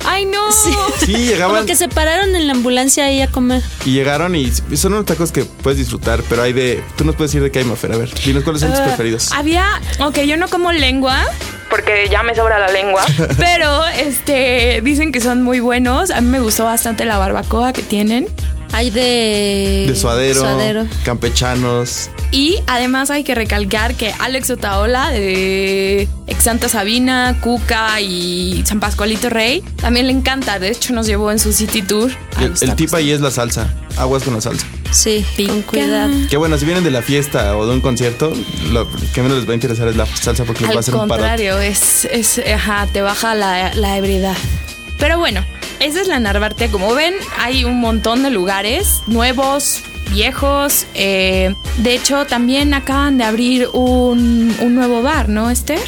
¡Ay, 0.05 0.25
no! 0.25 0.51
sí, 0.51 1.13
llegaban 1.13 1.55
Como 1.55 1.65
que 1.65 1.75
se 1.75 1.88
pararon 1.88 2.36
en 2.36 2.47
la 2.47 2.53
ambulancia 2.53 3.05
ahí 3.05 3.21
a 3.21 3.27
comer. 3.31 3.63
y 3.86 3.91
llegaron 3.91 4.36
y 4.36 4.51
son 4.75 4.93
unos 4.93 5.05
tacos 5.05 5.31
que 5.31 5.45
puedes 5.45 5.79
disfrutar, 5.79 6.21
pero 6.29 6.41
hay 6.43 6.53
de. 6.53 6.84
Tú 6.97 7.05
nos 7.05 7.15
puedes 7.15 7.31
decir 7.31 7.41
de 7.43 7.51
qué 7.51 7.60
hay, 7.60 7.65
Mafer. 7.65 7.93
A 7.93 7.97
ver, 7.97 8.13
dinos 8.25 8.43
cuáles 8.43 8.62
son 8.62 8.71
tus 8.71 8.79
Ah, 8.79 8.86
preferidos. 8.86 9.31
Había, 9.31 9.65
ok, 9.99 10.19
yo 10.27 10.38
no 10.38 10.47
como 10.49 10.71
lengua. 10.71 11.23
Porque 11.75 12.07
ya 12.09 12.23
me 12.23 12.33
sobra 12.33 12.57
la 12.57 12.69
lengua. 12.69 13.01
Pero 13.38 13.85
este 13.85 14.79
dicen 14.81 15.11
que 15.11 15.19
son 15.19 15.43
muy 15.43 15.59
buenos. 15.59 16.09
A 16.09 16.21
mí 16.21 16.29
me 16.29 16.39
gustó 16.39 16.63
bastante 16.63 17.03
la 17.03 17.17
barbacoa 17.17 17.73
que 17.73 17.81
tienen. 17.81 18.27
Hay 18.71 18.89
de. 18.89 19.86
De 19.88 19.95
suadero, 19.95 20.41
Suadero. 20.41 20.86
campechanos. 21.04 22.10
Y 22.32 22.58
además 22.67 23.10
hay 23.12 23.23
que 23.23 23.34
recalcar 23.36 23.95
que 23.95 24.13
Alex 24.19 24.49
Otaola 24.49 25.12
de 25.12 26.08
Ex 26.28 26.43
Santa 26.43 26.67
Sabina, 26.67 27.38
Cuca 27.39 28.01
y 28.01 28.63
San 28.65 28.80
Pascualito 28.80 29.30
Rey 29.30 29.62
también 29.78 30.08
le 30.08 30.13
encanta. 30.13 30.60
De 30.60 30.69
hecho, 30.69 30.93
nos 30.93 31.06
llevó 31.08 31.32
en 31.32 31.39
su 31.39 31.54
City 31.54 31.82
Tour. 31.82 32.12
El, 32.41 32.54
el 32.60 32.75
tip 32.75 32.93
ahí 32.93 33.12
es 33.12 33.21
la 33.21 33.32
salsa. 33.32 33.73
Aguas 33.97 34.23
con 34.23 34.34
la 34.34 34.41
salsa. 34.41 34.65
Sí, 34.91 35.25
con 35.47 35.62
cuidado. 35.62 36.12
Que 36.30 36.36
bueno, 36.38 36.58
si 36.58 36.65
vienen 36.65 36.84
de 36.84 36.91
la 36.91 37.01
fiesta 37.01 37.56
o 37.56 37.65
de 37.65 37.73
un 37.73 37.82
concierto, 37.82 38.34
lo 38.71 38.88
que 39.13 39.21
menos 39.21 39.38
les 39.38 39.47
va 39.47 39.51
a 39.51 39.56
interesar 39.56 39.88
es 39.88 39.95
la 39.95 40.06
salsa 40.06 40.43
porque 40.43 40.62
les 40.62 40.69
va 40.69 40.73
a 40.73 40.73
Al 40.73 40.80
hacer 40.80 40.95
un 40.95 41.08
paro. 41.08 41.21
contrario, 41.21 41.60
es, 41.60 42.06
es, 42.06 42.39
ajá, 42.54 42.88
te 42.91 43.01
baja 43.01 43.36
la, 43.36 43.73
la 43.73 43.97
ebriedad. 43.97 44.36
Pero 44.99 45.17
bueno, 45.19 45.45
esa 45.79 46.01
es 46.01 46.07
la 46.07 46.19
Narvarte. 46.19 46.69
Como 46.69 46.93
ven, 46.93 47.13
hay 47.39 47.63
un 47.63 47.79
montón 47.79 48.23
de 48.23 48.29
lugares 48.29 49.01
nuevos, 49.07 49.81
viejos. 50.11 50.85
eh, 50.93 51.53
de 51.77 51.93
hecho, 51.93 52.25
también 52.25 52.73
acaban 52.73 53.17
de 53.17 53.23
abrir 53.23 53.67
un, 53.73 54.55
un 54.59 54.75
nuevo 54.75 55.01
bar, 55.01 55.29
¿no, 55.29 55.49
Esther? 55.49 55.79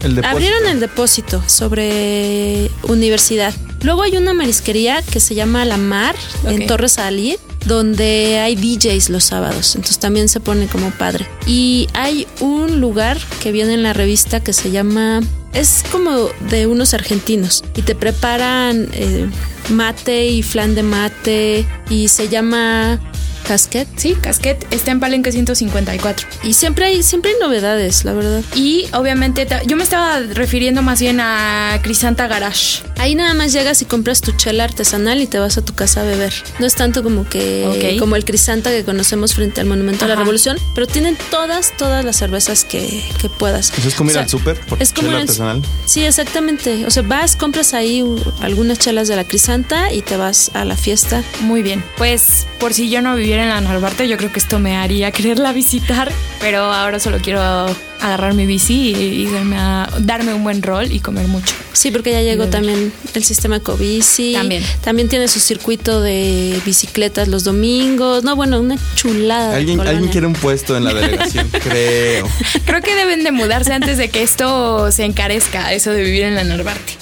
El 0.00 0.14
depósito. 0.14 0.28
Abrieron 0.28 0.66
el 0.66 0.80
depósito 0.80 1.42
sobre 1.46 2.70
universidad. 2.84 3.54
Luego 3.82 4.02
hay 4.02 4.16
una 4.16 4.34
marisquería 4.34 5.02
que 5.02 5.20
se 5.20 5.34
llama 5.34 5.64
La 5.64 5.76
Mar 5.76 6.14
en 6.46 6.66
Torres 6.66 6.92
Salí, 6.92 7.38
donde 7.66 8.38
hay 8.38 8.56
DJs 8.56 9.10
los 9.10 9.24
sábados, 9.24 9.74
entonces 9.74 9.98
también 9.98 10.28
se 10.28 10.40
pone 10.40 10.66
como 10.66 10.90
padre. 10.90 11.26
Y 11.46 11.88
hay 11.94 12.26
un 12.40 12.80
lugar 12.80 13.18
que 13.42 13.52
viene 13.52 13.74
en 13.74 13.82
la 13.82 13.92
revista 13.92 14.40
que 14.40 14.52
se 14.52 14.70
llama 14.70 15.20
es 15.52 15.84
como 15.90 16.28
de 16.50 16.66
unos 16.66 16.92
argentinos 16.92 17.64
y 17.74 17.82
te 17.82 17.94
preparan 17.94 18.88
eh, 18.92 19.26
mate 19.70 20.26
y 20.26 20.42
flan 20.42 20.74
de 20.74 20.82
mate 20.82 21.66
y 21.88 22.08
se 22.08 22.28
llama 22.28 23.00
Casquet. 23.46 23.88
Sí, 23.96 24.14
Casquet 24.20 24.66
está 24.70 24.90
en 24.90 25.00
Palenque 25.00 25.30
154. 25.30 26.26
Y 26.42 26.54
siempre 26.54 26.86
hay, 26.86 27.02
siempre 27.02 27.30
hay 27.30 27.36
novedades, 27.40 28.04
la 28.04 28.12
verdad. 28.12 28.42
Y 28.54 28.86
obviamente 28.92 29.46
yo 29.66 29.76
me 29.76 29.84
estaba 29.84 30.18
refiriendo 30.20 30.82
más 30.82 31.00
bien 31.00 31.20
a 31.20 31.78
Crisanta 31.82 32.26
Garage. 32.26 32.82
Ahí 32.98 33.14
nada 33.14 33.34
más 33.34 33.52
llegas 33.52 33.82
y 33.82 33.84
compras 33.84 34.20
tu 34.20 34.32
chela 34.32 34.64
artesanal 34.64 35.20
y 35.20 35.26
te 35.26 35.38
vas 35.38 35.58
a 35.58 35.64
tu 35.64 35.74
casa 35.74 36.00
a 36.00 36.04
beber. 36.04 36.32
No 36.58 36.66
es 36.66 36.74
tanto 36.74 37.02
como 37.02 37.28
que 37.28 37.96
como 37.98 38.16
el 38.16 38.24
Crisanta 38.24 38.70
que 38.70 38.84
conocemos 38.84 39.34
frente 39.34 39.60
al 39.60 39.66
Monumento 39.66 40.04
a 40.04 40.08
la 40.08 40.16
Revolución, 40.16 40.58
pero 40.74 40.86
tienen 40.86 41.16
todas, 41.30 41.76
todas 41.76 42.04
las 42.04 42.16
cervezas 42.16 42.64
que, 42.64 43.04
que 43.20 43.28
puedas. 43.28 43.72
¿Eso 43.76 43.88
es 43.88 43.94
como 43.94 44.10
ir 44.10 44.18
al 44.18 44.28
súper? 44.28 44.58
Es 44.78 44.92
como 44.92 45.08
chela 45.08 45.20
artesanal. 45.20 45.62
Sí, 45.84 46.04
exactamente. 46.04 46.86
O 46.86 46.90
sea, 46.90 47.02
vas, 47.02 47.36
compras 47.36 47.74
ahí 47.74 48.04
algunas 48.40 48.78
chelas 48.78 49.08
de 49.08 49.16
la 49.16 49.24
Crisanta 49.24 49.92
y 49.92 50.02
te 50.02 50.16
vas 50.16 50.50
a 50.54 50.64
la 50.64 50.76
fiesta. 50.76 51.22
Muy 51.40 51.62
bien. 51.62 51.84
Pues 51.96 52.46
por 52.58 52.74
si 52.74 52.88
yo 52.88 53.02
no 53.02 53.14
viviera 53.14 53.42
en 53.42 53.50
la 53.50 53.60
Narvarte, 53.60 54.08
yo 54.08 54.16
creo 54.16 54.32
que 54.32 54.38
esto 54.38 54.58
me 54.58 54.76
haría 54.76 55.10
quererla 55.12 55.52
visitar, 55.52 56.10
pero 56.40 56.64
ahora 56.72 56.98
solo 56.98 57.18
quiero 57.18 57.66
agarrar 58.00 58.34
mi 58.34 58.46
bici 58.46 58.94
y, 58.94 59.26
darme, 59.26 59.56
a, 59.56 59.88
darme 60.00 60.34
un 60.34 60.44
buen 60.44 60.62
rol 60.62 60.90
y 60.92 61.00
comer 61.00 61.26
mucho. 61.28 61.54
Sí, 61.72 61.90
porque 61.90 62.12
ya 62.12 62.22
llegó 62.22 62.46
también 62.46 62.92
el 63.14 63.24
sistema 63.24 63.56
Ecobici. 63.56 64.32
También. 64.32 64.62
También 64.82 65.08
tiene 65.08 65.28
su 65.28 65.40
circuito 65.40 66.00
de 66.00 66.60
bicicletas 66.64 67.28
los 67.28 67.44
domingos. 67.44 68.24
No, 68.24 68.36
bueno, 68.36 68.60
una 68.60 68.76
chulada. 68.94 69.56
¿Alguien, 69.56 69.80
¿alguien 69.80 70.08
quiere 70.08 70.26
un 70.26 70.34
puesto 70.34 70.76
en 70.76 70.84
la 70.84 70.94
delegación? 70.94 71.48
Creo. 71.62 72.28
Creo 72.64 72.80
que 72.80 72.94
deben 72.94 73.24
de 73.24 73.32
mudarse 73.32 73.72
antes 73.72 73.98
de 73.98 74.08
que 74.08 74.22
esto 74.22 74.90
se 74.92 75.04
encarezca, 75.04 75.72
eso 75.72 75.90
de 75.90 76.02
vivir 76.02 76.22
en 76.22 76.34
la 76.34 76.44
Narvarte. 76.44 76.94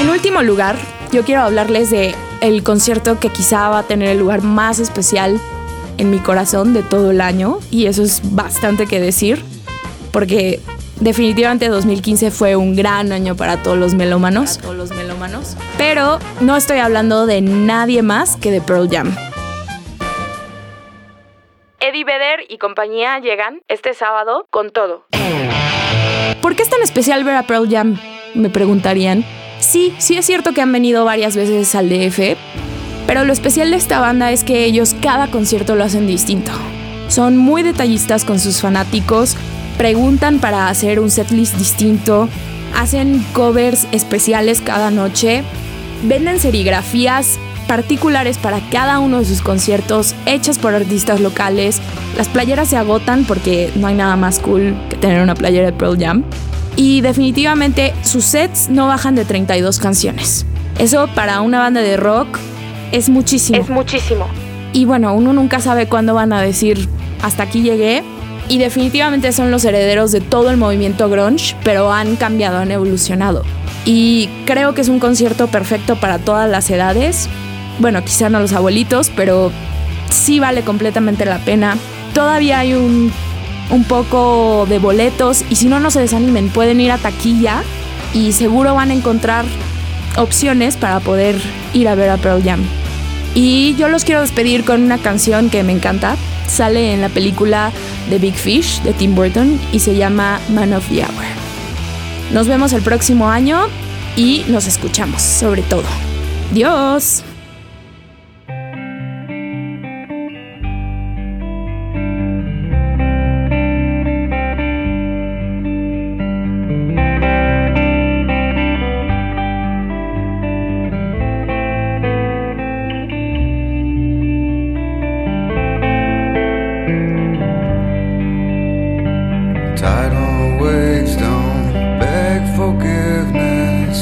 En 0.00 0.10
último 0.10 0.42
lugar, 0.42 0.76
yo 1.12 1.24
quiero 1.24 1.42
hablarles 1.42 1.90
de 1.90 2.14
el 2.40 2.62
concierto 2.62 3.20
que 3.20 3.28
quizá 3.28 3.68
va 3.68 3.80
a 3.80 3.82
tener 3.84 4.08
el 4.08 4.18
lugar 4.18 4.42
más 4.42 4.80
especial 4.80 5.40
en 5.98 6.10
mi 6.10 6.18
corazón 6.18 6.74
de 6.74 6.82
todo 6.82 7.10
el 7.10 7.20
año 7.20 7.60
y 7.70 7.86
eso 7.86 8.02
es 8.02 8.20
bastante 8.24 8.86
que 8.86 9.00
decir 9.00 9.44
porque 10.12 10.60
definitivamente 11.00 11.68
2015 11.68 12.30
fue 12.30 12.56
un 12.56 12.76
gran 12.76 13.12
año 13.12 13.34
para 13.34 13.62
todos 13.62 13.78
los 13.78 13.94
melómanos. 13.94 14.58
todos 14.58 14.76
los 14.76 14.90
melómanos. 14.90 15.56
Pero 15.78 16.18
no 16.40 16.56
estoy 16.56 16.78
hablando 16.78 17.26
de 17.26 17.40
nadie 17.40 18.02
más 18.02 18.36
que 18.36 18.50
de 18.50 18.60
Pearl 18.60 18.88
Jam. 18.90 19.14
Eddie 21.80 22.04
Vedder 22.04 22.40
y 22.48 22.58
compañía 22.58 23.18
llegan 23.18 23.60
este 23.66 23.92
sábado 23.94 24.46
con 24.50 24.70
todo. 24.70 25.06
¿Por 26.40 26.54
qué 26.54 26.62
es 26.62 26.70
tan 26.70 26.82
especial 26.82 27.24
ver 27.24 27.34
a 27.34 27.42
Pearl 27.42 27.68
Jam? 27.68 27.98
Me 28.34 28.50
preguntarían. 28.50 29.24
Sí, 29.58 29.94
sí 29.98 30.16
es 30.16 30.26
cierto 30.26 30.52
que 30.52 30.60
han 30.60 30.72
venido 30.72 31.04
varias 31.04 31.36
veces 31.36 31.74
al 31.74 31.88
DF, 31.88 32.36
pero 33.06 33.24
lo 33.24 33.32
especial 33.32 33.70
de 33.70 33.76
esta 33.76 34.00
banda 34.00 34.32
es 34.32 34.42
que 34.42 34.64
ellos 34.64 34.94
cada 35.00 35.30
concierto 35.30 35.76
lo 35.76 35.84
hacen 35.84 36.06
distinto. 36.06 36.52
Son 37.08 37.36
muy 37.36 37.62
detallistas 37.62 38.24
con 38.24 38.40
sus 38.40 38.60
fanáticos, 38.60 39.36
preguntan 39.82 40.38
para 40.38 40.68
hacer 40.68 41.00
un 41.00 41.10
setlist 41.10 41.56
distinto, 41.56 42.28
hacen 42.78 43.26
covers 43.32 43.88
especiales 43.90 44.60
cada 44.60 44.92
noche, 44.92 45.42
venden 46.04 46.38
serigrafías 46.38 47.40
particulares 47.66 48.38
para 48.38 48.60
cada 48.70 49.00
uno 49.00 49.18
de 49.18 49.24
sus 49.24 49.42
conciertos 49.42 50.14
hechas 50.24 50.58
por 50.58 50.72
artistas 50.72 51.18
locales. 51.18 51.80
Las 52.16 52.28
playeras 52.28 52.68
se 52.68 52.76
agotan 52.76 53.24
porque 53.24 53.72
no 53.74 53.88
hay 53.88 53.96
nada 53.96 54.14
más 54.14 54.38
cool 54.38 54.76
que 54.88 54.94
tener 54.94 55.20
una 55.20 55.34
playera 55.34 55.66
de 55.66 55.72
Pearl 55.72 55.98
Jam. 55.98 56.22
Y 56.76 57.00
definitivamente 57.00 57.92
sus 58.04 58.24
sets 58.24 58.68
no 58.68 58.86
bajan 58.86 59.16
de 59.16 59.24
32 59.24 59.80
canciones. 59.80 60.46
Eso 60.78 61.08
para 61.12 61.40
una 61.40 61.58
banda 61.58 61.80
de 61.80 61.96
rock 61.96 62.38
es 62.92 63.08
muchísimo. 63.08 63.58
Es 63.58 63.68
muchísimo. 63.68 64.28
Y 64.72 64.84
bueno, 64.84 65.12
uno 65.12 65.32
nunca 65.32 65.58
sabe 65.58 65.88
cuándo 65.88 66.14
van 66.14 66.32
a 66.32 66.40
decir 66.40 66.88
hasta 67.20 67.42
aquí 67.42 67.62
llegué. 67.62 68.04
Y 68.52 68.58
definitivamente 68.58 69.32
son 69.32 69.50
los 69.50 69.64
herederos 69.64 70.12
de 70.12 70.20
todo 70.20 70.50
el 70.50 70.58
movimiento 70.58 71.08
grunge, 71.08 71.56
pero 71.64 71.90
han 71.90 72.16
cambiado, 72.16 72.58
han 72.58 72.70
evolucionado. 72.70 73.44
Y 73.86 74.28
creo 74.44 74.74
que 74.74 74.82
es 74.82 74.90
un 74.90 74.98
concierto 74.98 75.46
perfecto 75.46 75.96
para 75.96 76.18
todas 76.18 76.50
las 76.50 76.68
edades. 76.68 77.30
Bueno, 77.78 78.04
quizá 78.04 78.28
no 78.28 78.40
los 78.40 78.52
abuelitos, 78.52 79.10
pero 79.16 79.50
sí 80.10 80.38
vale 80.38 80.60
completamente 80.64 81.24
la 81.24 81.38
pena. 81.38 81.78
Todavía 82.12 82.58
hay 82.58 82.74
un 82.74 83.10
un 83.70 83.84
poco 83.84 84.66
de 84.68 84.78
boletos 84.78 85.46
y 85.48 85.56
si 85.56 85.66
no, 85.66 85.80
no 85.80 85.90
se 85.90 86.00
desanimen, 86.00 86.50
pueden 86.50 86.78
ir 86.78 86.92
a 86.92 86.98
taquilla 86.98 87.62
y 88.12 88.32
seguro 88.32 88.74
van 88.74 88.90
a 88.90 88.94
encontrar 88.94 89.46
opciones 90.18 90.76
para 90.76 91.00
poder 91.00 91.40
ir 91.72 91.88
a 91.88 91.94
ver 91.94 92.10
a 92.10 92.18
Pearl 92.18 92.42
Jam. 92.44 92.60
Y 93.34 93.74
yo 93.76 93.88
los 93.88 94.04
quiero 94.04 94.20
despedir 94.20 94.64
con 94.64 94.82
una 94.82 94.98
canción 94.98 95.48
que 95.48 95.62
me 95.62 95.72
encanta. 95.72 96.16
Sale 96.52 96.92
en 96.92 97.00
la 97.00 97.08
película 97.08 97.72
The 98.10 98.18
Big 98.18 98.34
Fish 98.34 98.82
de 98.82 98.92
Tim 98.92 99.14
Burton 99.14 99.58
y 99.72 99.78
se 99.78 99.96
llama 99.96 100.38
Man 100.50 100.74
of 100.74 100.86
the 100.90 101.00
Hour. 101.00 101.24
Nos 102.34 102.46
vemos 102.46 102.74
el 102.74 102.82
próximo 102.82 103.30
año 103.30 103.68
y 104.16 104.44
nos 104.48 104.66
escuchamos, 104.66 105.22
sobre 105.22 105.62
todo. 105.62 105.84
Dios. 106.52 107.24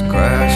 Man 0.03 0.50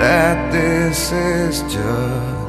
that 0.00 0.50
this 0.50 1.12
is 1.12 1.60
just 1.72 2.39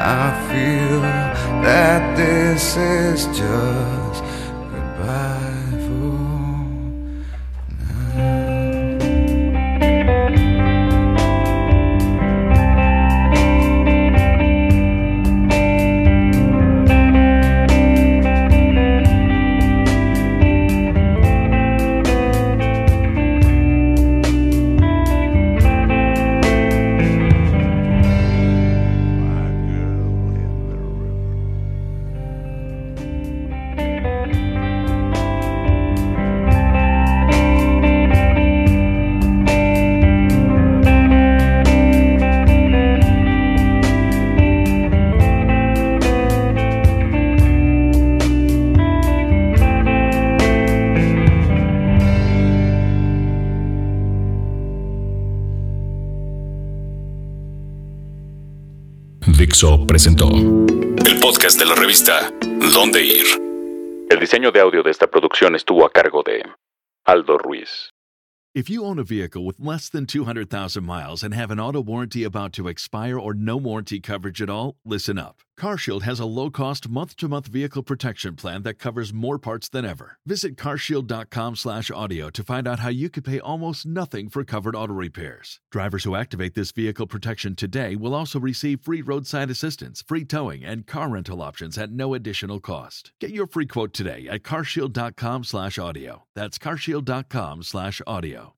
I 0.00 0.30
feel 0.48 1.00
that 1.00 2.16
this 2.16 2.76
is 2.76 3.26
just 3.36 4.07
Dixo 59.48 59.86
presentó 59.86 60.28
el 60.28 61.18
podcast 61.22 61.58
de 61.58 61.64
la 61.64 61.74
revista 61.74 62.30
Dónde 62.74 63.02
Ir. 63.02 63.24
El 64.10 64.20
diseño 64.20 64.52
de 64.52 64.60
audio 64.60 64.82
de 64.82 64.90
esta 64.90 65.06
producción 65.06 65.54
estuvo 65.54 65.86
a 65.86 65.90
cargo 65.90 66.22
de 66.22 66.42
Aldo 67.06 67.38
Ruiz. 67.38 67.90
If 68.54 68.68
you 68.68 68.84
own 68.84 68.98
a 68.98 69.04
vehicle 69.04 69.46
with 69.46 69.58
less 69.58 69.88
than 69.88 70.04
200,000 70.04 70.84
miles 70.84 71.22
and 71.22 71.32
have 71.32 71.50
an 71.50 71.58
auto 71.58 71.80
warranty 71.80 72.24
about 72.24 72.52
to 72.56 72.68
expire 72.68 73.18
or 73.18 73.32
no 73.32 73.56
warranty 73.56 74.00
coverage 74.00 74.42
at 74.42 74.50
all, 74.50 74.76
listen 74.84 75.16
up. 75.16 75.40
CarShield 75.58 76.02
has 76.02 76.20
a 76.20 76.24
low-cost 76.26 76.88
month-to-month 76.88 77.48
vehicle 77.48 77.82
protection 77.82 78.36
plan 78.36 78.62
that 78.62 78.74
covers 78.74 79.12
more 79.12 79.38
parts 79.38 79.68
than 79.68 79.84
ever. 79.84 80.18
Visit 80.24 80.56
carshield.com/audio 80.56 82.30
to 82.30 82.42
find 82.44 82.68
out 82.68 82.78
how 82.78 82.88
you 82.90 83.10
could 83.10 83.24
pay 83.24 83.40
almost 83.40 83.84
nothing 83.84 84.28
for 84.28 84.44
covered 84.44 84.76
auto 84.76 84.94
repairs. 84.94 85.60
Drivers 85.72 86.04
who 86.04 86.14
activate 86.14 86.54
this 86.54 86.70
vehicle 86.70 87.08
protection 87.08 87.56
today 87.56 87.96
will 87.96 88.14
also 88.14 88.38
receive 88.38 88.80
free 88.80 89.02
roadside 89.02 89.50
assistance, 89.50 90.02
free 90.06 90.24
towing, 90.24 90.64
and 90.64 90.86
car 90.86 91.08
rental 91.08 91.42
options 91.42 91.76
at 91.76 91.90
no 91.90 92.14
additional 92.14 92.60
cost. 92.60 93.12
Get 93.20 93.32
your 93.32 93.48
free 93.48 93.66
quote 93.66 93.92
today 93.92 94.28
at 94.28 94.42
carshield.com/audio. 94.44 96.22
That's 96.36 96.58
carshield.com/audio. 96.58 98.54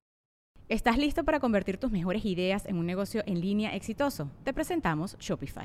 ¿Estás 0.69 0.99
listo 0.99 1.25
para 1.25 1.41
convertir 1.41 1.79
tus 1.79 1.91
mejores 1.91 2.25
ideas 2.25 2.65
en 2.67 2.77
un 2.77 2.87
negocio 2.87 3.25
en 3.27 3.41
línea 3.41 3.75
exitoso? 3.75 4.31
Te 4.45 4.53
presentamos 4.53 5.17
Shopify. 5.19 5.65